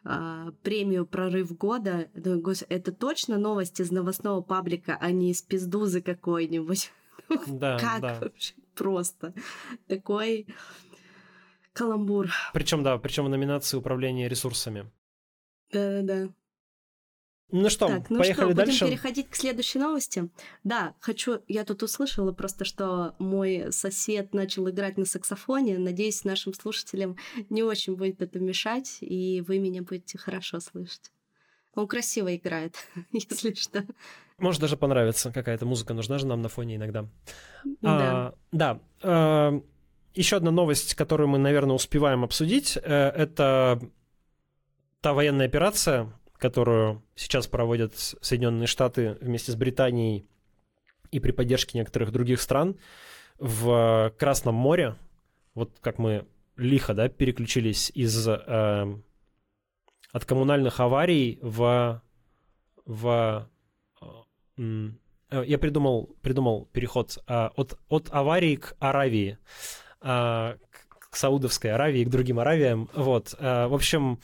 [0.03, 2.09] э, премию «Прорыв года».
[2.13, 6.91] Думаю, господи, это точно новость из новостного паблика, а не из пиздузы какой-нибудь?
[7.47, 8.19] Да, как да.
[8.21, 9.33] вообще просто
[9.87, 10.47] такой
[11.73, 12.29] каламбур.
[12.53, 14.91] Причем, да, причем в номинации управления ресурсами.
[15.71, 16.29] Да-да-да.
[17.49, 18.85] Ну что, так, ну поехали что, дальше.
[18.85, 20.29] Будем переходить к следующей новости.
[20.65, 25.77] Да, хочу, я тут услышала просто, что мой сосед начал играть на саксофоне.
[25.77, 27.15] Надеюсь, нашим слушателям
[27.49, 31.11] не очень будет это мешать, и вы меня будете хорошо слышать.
[31.73, 32.75] Он красиво играет,
[33.13, 33.85] если что.
[34.39, 35.31] Может даже понравится.
[35.31, 37.07] Какая-то музыка нужна же нам на фоне иногда.
[37.63, 37.79] Да.
[37.83, 38.79] А, да.
[39.01, 39.61] А,
[40.13, 43.79] еще одна новость, которую мы, наверное, успеваем обсудить, э, это
[45.01, 50.27] та военная операция, которую сейчас проводят Соединенные Штаты вместе с Британией
[51.11, 52.77] и при поддержке некоторых других стран
[53.39, 54.95] в Красном море,
[55.53, 58.97] вот как мы лихо да, переключились из э,
[60.11, 62.01] от коммунальных аварий в,
[62.85, 63.49] в
[64.57, 69.37] я придумал, придумал переход э, от, от аварии к Аравии,
[70.01, 70.55] э,
[71.09, 72.89] к Саудовской Аравии, к другим Аравиям.
[72.93, 73.35] Вот.
[73.39, 74.19] Э, в общем,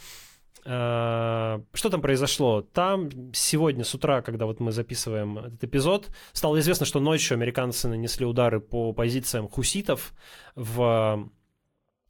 [0.66, 2.62] Э, что там произошло?
[2.62, 7.88] Там сегодня с утра, когда вот мы записываем этот эпизод, стало известно, что ночью американцы
[7.88, 10.14] нанесли удары по позициям хуситов
[10.56, 11.30] в,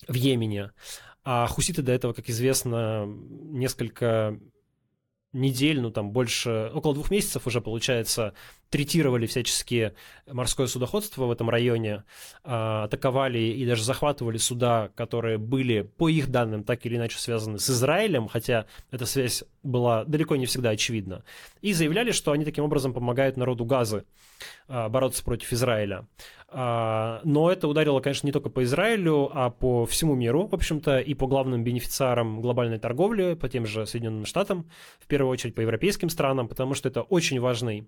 [0.08, 0.72] в Йемене.
[1.24, 4.38] А хуситы до этого, как известно, несколько
[5.34, 8.34] недель, ну там больше, около двух месяцев уже, получается,
[8.70, 9.94] третировали всячески
[10.26, 12.04] морское судоходство в этом районе,
[12.44, 17.60] а, атаковали и даже захватывали суда, которые были, по их данным, так или иначе связаны
[17.60, 21.24] с Израилем, хотя эта связь была далеко не всегда очевидна,
[21.62, 24.06] и заявляли, что они таким образом помогают народу Газы
[24.68, 26.08] а, бороться против Израиля.
[26.56, 31.00] А, но это ударило, конечно, не только по Израилю, а по всему миру, в общем-то,
[31.00, 35.62] и по главным бенефициарам глобальной торговли, по тем же Соединенным Штатам, в первую очередь по
[35.62, 37.88] европейским странам, потому что это очень важный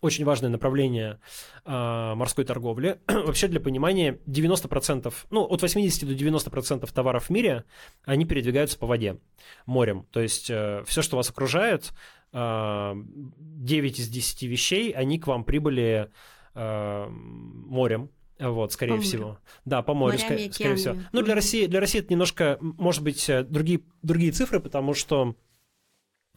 [0.00, 1.18] очень важное направление
[1.64, 3.00] э, морской торговли.
[3.08, 7.64] Вообще, для понимания, 90%, ну, от 80 до 90% товаров в мире,
[8.04, 9.18] они передвигаются по воде,
[9.64, 10.06] морем.
[10.12, 11.94] То есть э, все, что вас окружает,
[12.34, 16.10] э, 9 из 10 вещей, они к вам прибыли
[16.54, 18.10] э, морем.
[18.38, 19.26] Вот, скорее по всего.
[19.26, 19.38] Морю.
[19.64, 20.96] Да, по морю, Морями, скорее, скорее всего.
[21.12, 25.36] Ну, для России, для России это немножко, может быть, э, другие, другие цифры, потому что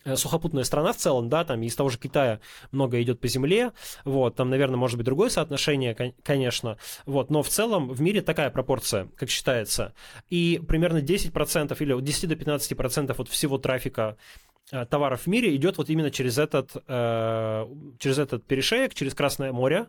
[0.07, 2.39] Э, сухопутная страна в целом, да, там из того же Китая
[2.72, 3.74] много идет по земле,
[4.05, 8.49] вот, там, наверное, может быть другое соотношение, конечно, вот, но в целом в мире такая
[8.49, 9.93] пропорция, как считается,
[10.30, 14.47] и примерно 10% или от 10 до 15% от всего трафика э,
[14.89, 17.68] товаров в мире идет вот именно через этот, э,
[17.99, 19.88] через этот перешеек, через Красное море,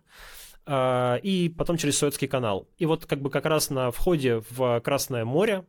[0.70, 2.68] и потом через Суэцкий канал.
[2.76, 5.64] И вот как бы как раз на входе в Красное море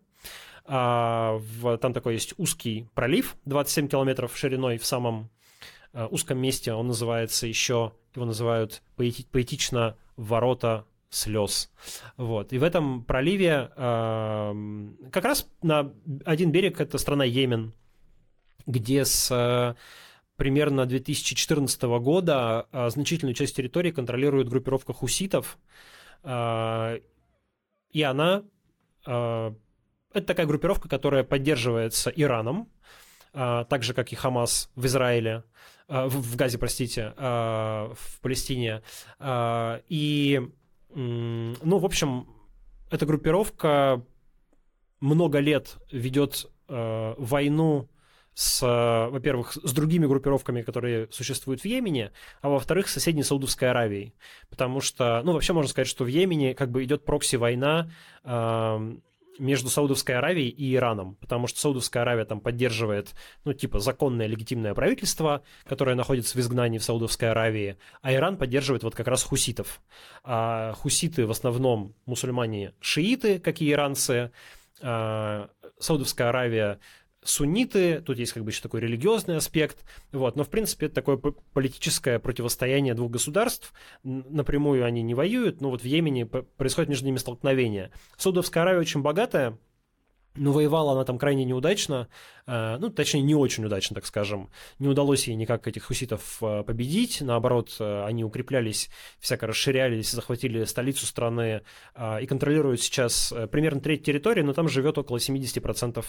[0.66, 5.30] там такой есть узкий пролив, 27 километров шириной в самом
[5.94, 6.74] узком месте.
[6.74, 11.72] Он называется еще, его называют поэти, поэтично «Ворота слез».
[12.18, 12.52] Вот.
[12.52, 15.94] И в этом проливе как раз на
[16.26, 17.74] один берег это страна Йемен,
[18.70, 19.76] где с а,
[20.38, 25.58] примерно 2014 года а, значительную часть территории контролирует группировка хуситов,
[26.24, 26.98] а,
[27.92, 28.44] и она
[29.06, 29.56] это
[30.28, 32.70] такая группировка, которая поддерживается Ираном,
[33.32, 35.46] так же, как и Хамас в Израиле,
[35.88, 38.84] в Газе, простите, в Палестине.
[39.20, 40.42] И,
[40.94, 42.28] ну, в общем,
[42.92, 44.04] эта группировка
[45.00, 47.90] много лет ведет войну
[48.34, 52.12] с, во-первых, с другими группировками, которые существуют в Йемене,
[52.42, 54.14] а во-вторых, с соседней Саудовской Аравией.
[54.50, 57.90] Потому что, ну, вообще можно сказать, что в Йемене как бы идет прокси-война
[59.40, 63.16] между Саудовской Аравией и Ираном, потому что Саудовская Аравия там поддерживает,
[63.46, 68.84] ну, типа, законное легитимное правительство, которое находится в изгнании в Саудовской Аравии, а Иран поддерживает
[68.84, 69.82] вот как раз хуситов.
[70.24, 74.32] А хуситы в основном мусульмане-шииты, как и иранцы,
[74.82, 75.50] а
[75.80, 76.80] Саудовская Аравия
[77.24, 81.18] сунниты, тут есть как бы еще такой религиозный аспект, вот, но в принципе это такое
[81.18, 87.18] политическое противостояние двух государств, напрямую они не воюют, но вот в Йемене происходит между ними
[87.18, 87.92] столкновение.
[88.18, 89.58] Саудовская Аравия очень богатая,
[90.36, 92.08] но воевала она там крайне неудачно,
[92.46, 94.50] э, ну, точнее, не очень удачно, так скажем.
[94.78, 100.64] Не удалось ей никак этих хуситов э, победить, наоборот, э, они укреплялись, всяко расширялись, захватили
[100.66, 101.62] столицу страны
[102.22, 106.06] и контролируют сейчас примерно треть территории, но там живет около 70%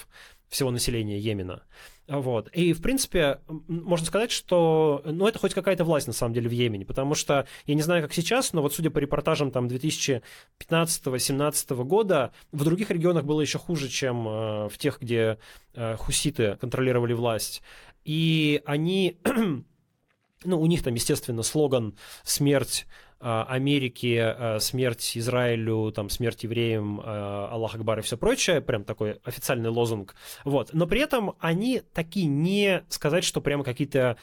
[0.49, 1.63] всего населения Йемена.
[2.11, 2.49] Вот.
[2.49, 3.39] И, в принципе,
[3.69, 7.47] можно сказать, что ну, это хоть какая-то власть, на самом деле, в Йемене, потому что,
[7.67, 12.91] я не знаю, как сейчас, но вот судя по репортажам там 2015-2017 года, в других
[12.91, 15.39] регионах было еще хуже, чем э, в тех, где
[15.75, 17.63] э, хуситы контролировали власть.
[18.05, 19.21] И они,
[20.45, 21.95] ну, у них там, естественно, слоган
[22.25, 22.89] «Смерть
[23.21, 29.21] Америки, а, смерть Израилю, там, смерть евреям, а, Аллах Акбар и все прочее, прям такой
[29.25, 30.15] официальный лозунг.
[30.45, 30.71] Вот.
[30.73, 34.17] Но при этом они такие не сказать, что прямо какие-то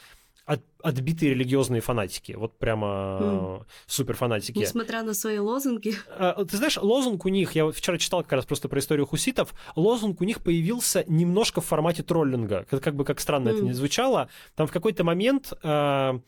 [0.46, 2.86] от, отбитые религиозные фанатики, вот прямо
[3.20, 3.66] mm.
[3.86, 4.58] супер фанатики.
[4.58, 5.94] Несмотря на свои лозунги.
[6.16, 10.22] Ты знаешь, лозунг у них, я вчера читал как раз просто про историю хуситов, лозунг
[10.22, 13.52] у них появился немножко в формате троллинга, как, как бы как странно mm.
[13.52, 14.30] это ни звучало.
[14.56, 16.18] Там в какой-то момент э,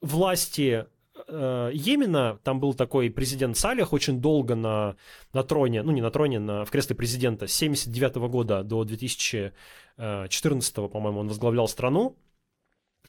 [0.00, 0.86] власти
[1.28, 4.96] э, Йемена, там был такой президент Салих, очень долго на,
[5.32, 10.74] на троне, ну не на троне, на, в кресле президента, с 79 года до 2014,
[10.74, 12.16] по-моему, он возглавлял страну.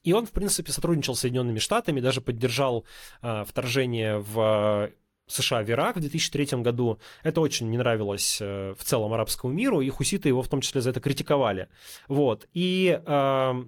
[0.04, 2.86] И он, в принципе, сотрудничал с Соединенными Штатами, даже поддержал
[3.22, 4.92] э, вторжение в
[5.28, 7.00] США в Ирак в 2003 году.
[7.24, 10.82] Это очень не нравилось э, в целом арабскому миру, и хуситы его в том числе
[10.82, 11.70] за это критиковали.
[12.08, 12.48] Вот.
[12.54, 13.66] И э,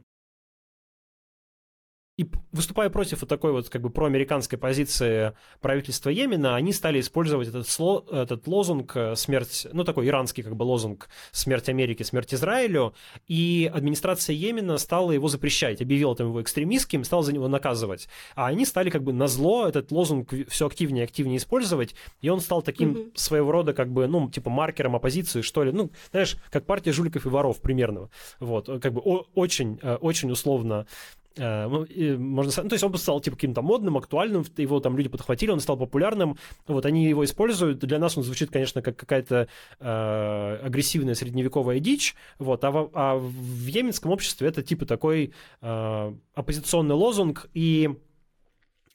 [2.17, 7.47] и выступая против вот такой вот как бы проамериканской позиции правительства Йемена, они стали использовать
[7.47, 12.33] этот, сло, этот лозунг э, «смерть», ну такой иранский как бы лозунг «смерть Америки, смерть
[12.33, 12.95] Израилю»,
[13.27, 18.09] и администрация Йемена стала его запрещать, объявила там его экстремистским, стала за него наказывать.
[18.35, 22.29] А они стали как бы на зло этот лозунг все активнее и активнее использовать, и
[22.29, 23.11] он стал таким mm-hmm.
[23.15, 27.27] своего рода как бы, ну, типа маркером оппозиции, что ли, ну, знаешь, как партия жуликов
[27.27, 28.09] и воров примерно.
[28.39, 30.87] Вот, как бы очень, э, очень условно
[31.26, 35.51] Э, можно ну, то есть он стал типа каким-то модным, актуальным, его там люди подхватили,
[35.51, 39.47] он стал популярным, вот они его используют, для нас он звучит, конечно, как какая-то
[39.79, 46.13] э, агрессивная средневековая дичь, вот, а в, а в йеменском обществе это типа такой э,
[46.33, 47.95] оппозиционный лозунг, и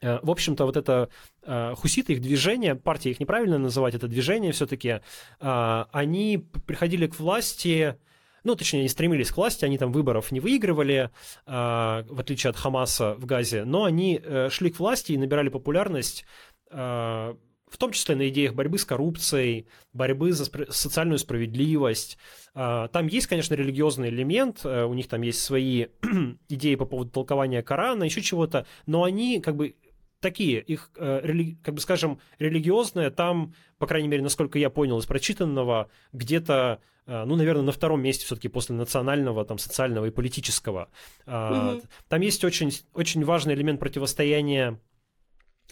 [0.00, 1.08] э, в общем-то, вот это
[1.42, 5.00] э, хуситы, их движение, партия их неправильно называть, это движение все-таки,
[5.40, 7.96] э, они приходили к власти
[8.44, 11.10] ну, точнее, они стремились к власти, они там выборов не выигрывали,
[11.46, 15.48] э, в отличие от Хамаса в Газе, но они э, шли к власти и набирали
[15.48, 16.24] популярность,
[16.70, 17.34] э,
[17.72, 22.18] в том числе на идеях борьбы с коррупцией, борьбы за спр- социальную справедливость.
[22.54, 25.86] Э, там есть, конечно, религиозный элемент, э, у них там есть свои
[26.48, 29.74] идеи по поводу толкования Корана, еще чего-то, но они как бы
[30.22, 35.04] такие, их, э, как бы скажем, религиозные, там, по крайней мере, насколько я понял из
[35.04, 40.88] прочитанного, где-то, э, ну, наверное, на втором месте все-таки после национального, там, социального и политического.
[41.26, 41.84] Mm-hmm.
[42.08, 44.78] Там есть очень, очень важный элемент противостояния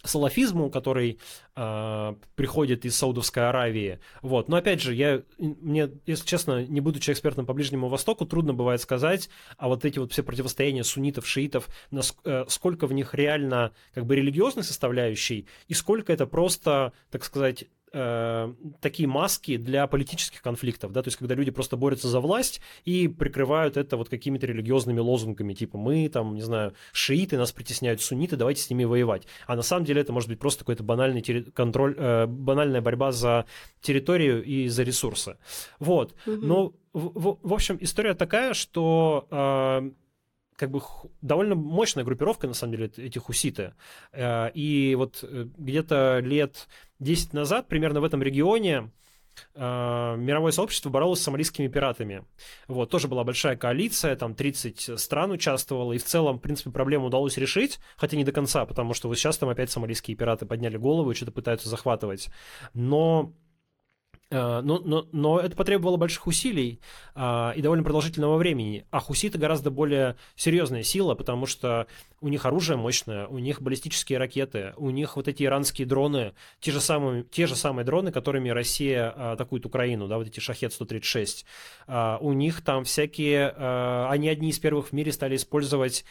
[0.02, 1.18] салафизму, который
[1.56, 4.00] э, приходит из Саудовской Аравии.
[4.22, 4.48] Вот.
[4.48, 8.80] Но опять же, я, мне, если честно, не будучи экспертом по Ближнему Востоку, трудно бывает
[8.80, 9.28] сказать,
[9.58, 11.68] а вот эти вот все противостояния суннитов, шиитов,
[12.24, 17.66] э, сколько в них реально как бы религиозной составляющей, и сколько это просто, так сказать,
[17.92, 22.60] э, такие маски для политических конфликтов, да, то есть когда люди просто борются за власть
[22.84, 28.00] и прикрывают это вот какими-то религиозными лозунгами, типа мы там, не знаю, шииты, нас притесняют
[28.00, 29.26] сунниты, давайте с ними воевать.
[29.46, 33.12] А на самом деле это может быть просто какой-то банальный терри- контроль, э, банальная борьба
[33.12, 33.46] за
[33.80, 35.36] территорию и за ресурсы.
[35.78, 36.14] Вот.
[36.26, 36.36] Угу.
[36.36, 39.90] Но, в, в, в общем, история такая, что э,
[40.60, 40.82] как бы
[41.22, 43.72] довольно мощная группировка, на самом деле, эти хуситы.
[44.12, 48.90] Э, и вот э, где-то лет 10 назад, примерно в этом регионе,
[49.54, 52.26] э, мировое сообщество боролось с сомалийскими пиратами.
[52.68, 57.06] Вот, тоже была большая коалиция, там 30 стран участвовало, и в целом, в принципе, проблему
[57.06, 60.76] удалось решить, хотя не до конца, потому что вот сейчас там опять сомалийские пираты подняли
[60.76, 62.28] голову и что-то пытаются захватывать.
[62.74, 63.32] Но
[64.30, 66.80] но, но, но это потребовало больших усилий
[67.14, 68.86] а, и довольно продолжительного времени.
[68.90, 71.86] А хуситы гораздо более серьезная сила, потому что
[72.20, 76.70] у них оружие мощное, у них баллистические ракеты, у них вот эти иранские дроны, те
[76.70, 81.44] же самые, те же самые дроны, которыми Россия а, атакует Украину, да, вот эти Шахет-136.
[81.86, 86.04] А, у них там всякие, а, они одни из первых в мире стали использовать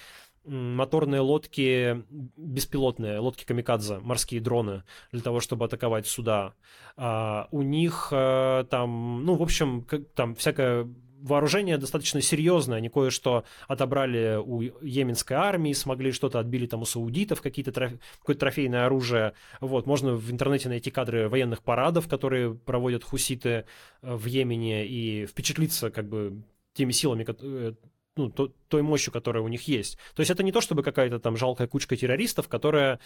[0.50, 6.54] моторные лодки беспилотные, лодки камикадзе, морские дроны для того, чтобы атаковать суда.
[6.98, 9.86] А, у них а, там, ну, в общем,
[10.16, 10.88] там всякое
[11.22, 17.42] вооружение достаточно серьезное, они кое-что отобрали у йеменской армии, смогли что-то отбили там у саудитов,
[17.42, 17.92] какие-то троф...
[18.20, 19.34] какое-то трофейное оружие.
[19.60, 25.26] Вот, можно в интернете найти кадры военных парадов, которые проводят хуситы э, в Йемене, и
[25.26, 26.44] впечатлиться как бы
[26.74, 27.74] теми силами, э,
[28.20, 29.98] ну, то, той мощью, которая у них есть.
[30.16, 33.00] То есть это не то, чтобы какая-то там жалкая кучка террористов, которая...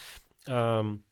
[0.48, 1.04] Эм,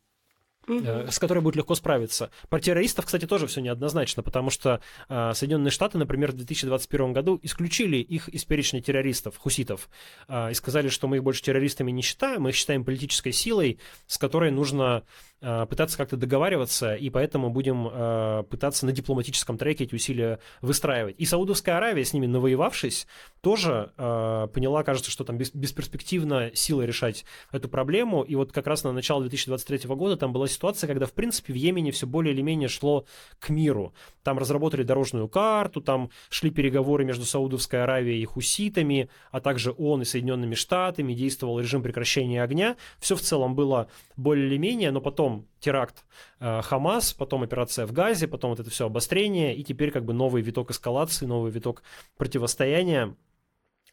[0.68, 1.10] Угу.
[1.10, 2.30] с которой будет легко справиться.
[2.48, 7.40] Про террористов, кстати, тоже все неоднозначно, потому что э, Соединенные Штаты, например, в 2021 году
[7.42, 9.88] исключили их из перечня террористов, хуситов,
[10.28, 13.80] э, и сказали, что мы их больше террористами не считаем, мы их считаем политической силой,
[14.06, 15.02] с которой нужно
[15.42, 21.16] пытаться как-то договариваться, и поэтому будем э, пытаться на дипломатическом треке эти усилия выстраивать.
[21.18, 23.06] И Саудовская Аравия, с ними навоевавшись,
[23.40, 28.22] тоже э, поняла, кажется, что там бесперспективно силой решать эту проблему.
[28.22, 31.56] И вот как раз на начало 2023 года там была ситуация, когда, в принципе, в
[31.56, 33.04] Йемене все более или менее шло
[33.40, 33.92] к миру.
[34.22, 40.02] Там разработали дорожную карту, там шли переговоры между Саудовской Аравией и хуситами, а также ООН
[40.02, 42.76] и Соединенными Штатами, действовал режим прекращения огня.
[43.00, 46.04] Все в целом было более или менее, но потом потом теракт
[46.40, 50.12] э, Хамас, потом операция в Газе, потом вот это все обострение, и теперь как бы
[50.12, 51.82] новый виток эскалации, новый виток
[52.16, 53.16] противостояния.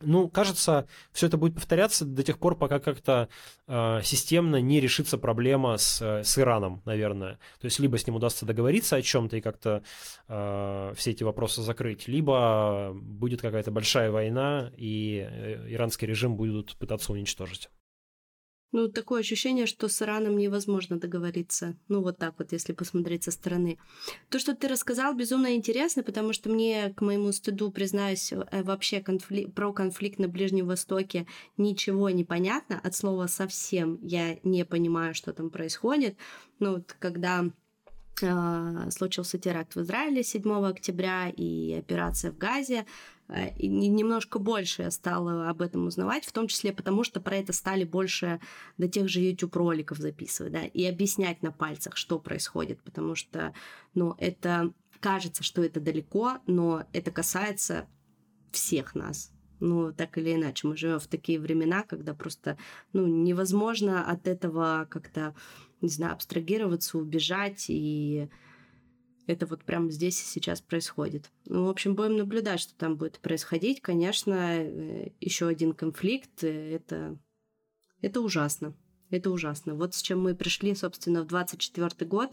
[0.02, 3.28] Ну, кажется, все это будет повторяться до тех пор, пока как-то
[3.68, 7.34] э, системно не решится проблема с, с Ираном, наверное.
[7.60, 9.84] То есть либо с ним удастся договориться о чем-то и как-то
[10.30, 16.78] э, все эти вопросы закрыть, либо будет какая-то большая война, и э, иранский режим будут
[16.78, 17.70] пытаться уничтожить.
[18.72, 21.76] Ну, такое ощущение, что с Ираном невозможно договориться.
[21.88, 23.80] Ну, вот так вот, если посмотреть со стороны.
[24.30, 29.02] То, что ты рассказал, безумно интересно, потому что мне, к моему стыду, признаюсь, э, вообще
[29.02, 29.46] конфли...
[29.46, 31.26] про конфликт на Ближнем Востоке
[31.58, 32.80] ничего не понятно.
[32.80, 36.16] От слова совсем я не понимаю, что там происходит.
[36.60, 37.46] Ну, вот когда
[38.22, 42.86] э, случился теракт в Израиле 7 октября и операция в Газе,
[43.58, 47.54] и немножко больше я стала об этом узнавать, в том числе потому, что про это
[47.54, 48.40] стали больше
[48.78, 53.54] до тех же YouTube-роликов записывать, да, и объяснять на пальцах, что происходит, потому что,
[53.94, 57.88] ну, это кажется, что это далеко, но это касается
[58.52, 59.32] всех нас.
[59.60, 62.58] Ну, так или иначе, мы живем в такие времена, когда просто,
[62.94, 65.36] ну, невозможно от этого как-то,
[65.82, 68.30] не знаю, абстрагироваться, убежать и
[69.30, 71.30] это вот прямо здесь и сейчас происходит.
[71.46, 73.80] Ну, в общем, будем наблюдать, что там будет происходить.
[73.80, 77.16] Конечно, э, еще один конфликт, э, это,
[78.02, 78.76] это ужасно.
[79.12, 79.76] Это ужасно.
[79.76, 82.32] Вот с чем мы пришли, собственно, в 24 год,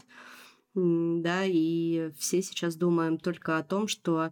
[0.73, 4.31] да, и все сейчас думаем только о том, что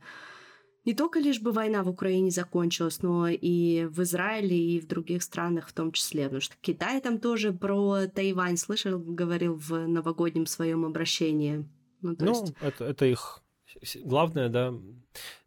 [0.86, 5.22] не только лишь бы война в Украине закончилась, но и в Израиле, и в других
[5.22, 6.24] странах в том числе.
[6.24, 11.68] Потому что Китай там тоже про Тайвань слышал, говорил в новогоднем своем обращении.
[12.06, 12.54] Ну, ну есть...
[12.62, 13.44] это, это их
[14.04, 14.74] главная, да,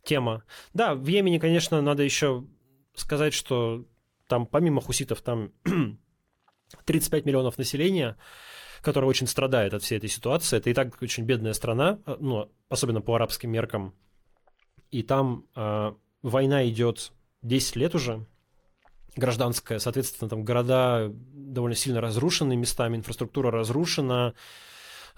[0.03, 0.45] тема.
[0.75, 2.45] Да, в Йемене, конечно, надо еще
[2.95, 3.85] сказать, что
[4.27, 5.53] там помимо хуситов там
[6.85, 8.17] 35 миллионов населения,
[8.83, 10.59] которое очень страдает от всей этой ситуации.
[10.59, 13.95] Это и так очень бедная страна, э, ну, особенно по арабским меркам.
[14.91, 15.93] И там э,
[16.23, 18.27] война идет 10 лет уже,
[19.17, 24.35] гражданская, соответственно, там города довольно сильно разрушены местами, инфраструктура разрушена,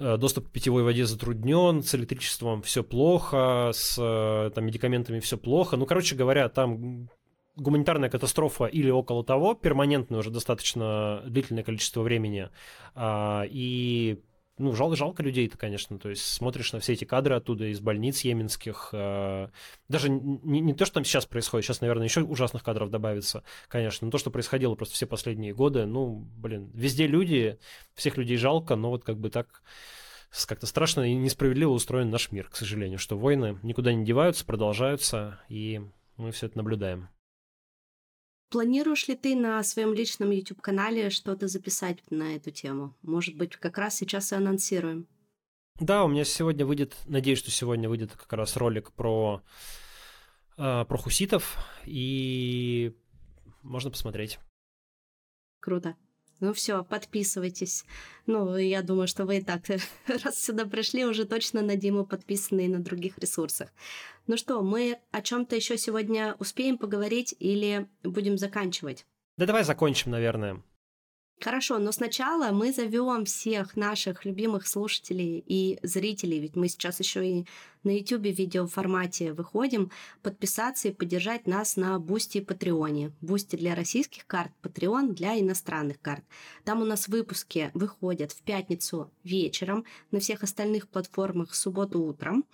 [0.00, 5.76] доступ к питьевой воде затруднен, с электричеством все плохо, с э, там, медикаментами все плохо.
[5.76, 7.08] Ну, короче говоря, там
[7.56, 12.48] гуманитарная катастрофа или около того, перманентная уже достаточно длительное количество времени,
[12.94, 14.22] а, и
[14.60, 15.98] ну, жал, жалко людей-то, конечно.
[15.98, 18.90] То есть смотришь на все эти кадры оттуда из больниц йеменских.
[18.92, 19.48] Э,
[19.88, 24.04] даже не, не то, что там сейчас происходит, сейчас, наверное, еще ужасных кадров добавится, конечно,
[24.06, 27.58] но то, что происходило просто все последние годы, ну, блин, везде люди,
[27.94, 29.62] всех людей жалко, но вот как бы так
[30.46, 35.40] как-то страшно и несправедливо устроен наш мир, к сожалению, что войны никуда не деваются, продолжаются,
[35.48, 35.80] и
[36.16, 37.08] мы все это наблюдаем.
[38.50, 42.96] Планируешь ли ты на своем личном YouTube-канале что-то записать на эту тему?
[43.02, 45.06] Может быть, как раз сейчас и анонсируем.
[45.78, 49.42] Да, у меня сегодня выйдет, надеюсь, что сегодня выйдет как раз ролик про,
[50.58, 52.92] э, про хуситов, и
[53.62, 54.40] можно посмотреть.
[55.60, 55.96] Круто.
[56.40, 57.84] Ну все, подписывайтесь.
[58.26, 59.62] Ну, я думаю, что вы и так,
[60.24, 63.68] раз сюда пришли, уже точно на Диму подписаны и на других ресурсах.
[64.26, 69.06] Ну что, мы о чем-то еще сегодня успеем поговорить или будем заканчивать?
[69.36, 70.62] Да давай закончим, наверное.
[71.42, 77.26] Хорошо, но сначала мы зовем всех наших любимых слушателей и зрителей, ведь мы сейчас еще
[77.26, 77.46] и
[77.82, 79.90] на YouTube в видеоформате выходим,
[80.22, 83.12] подписаться и поддержать нас на Boosty и Patreon е.
[83.22, 86.24] Boosty для российских карт, Patreon для иностранных карт.
[86.64, 92.44] Там у нас выпуски выходят в пятницу вечером, на всех остальных платформах в субботу утром.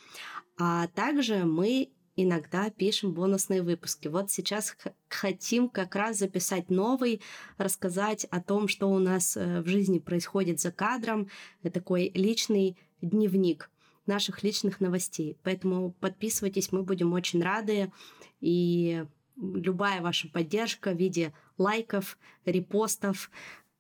[0.58, 4.08] А также мы иногда пишем бонусные выпуски.
[4.08, 4.76] Вот сейчас
[5.08, 7.20] хотим как раз записать новый,
[7.58, 11.28] рассказать о том, что у нас э, в жизни происходит за кадром.
[11.72, 13.70] Такой личный дневник
[14.06, 15.36] наших личных новостей.
[15.42, 17.92] Поэтому подписывайтесь, мы будем очень рады.
[18.40, 19.04] И
[19.36, 23.30] любая ваша поддержка в виде лайков, репостов,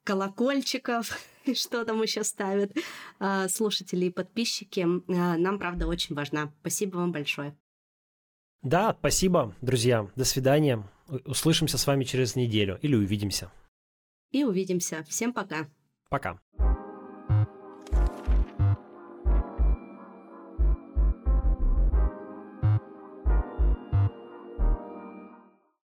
[0.04, 1.18] колокольчиков,
[1.54, 2.72] что там еще ставят
[3.18, 6.52] а, слушатели и подписчики, а, нам, правда, очень важна.
[6.60, 7.56] Спасибо вам большое.
[8.66, 10.08] Да, спасибо, друзья.
[10.16, 10.82] До свидания.
[11.24, 13.52] Услышимся с вами через неделю или увидимся.
[14.32, 15.04] И увидимся.
[15.08, 15.68] Всем пока.
[16.10, 16.40] Пока.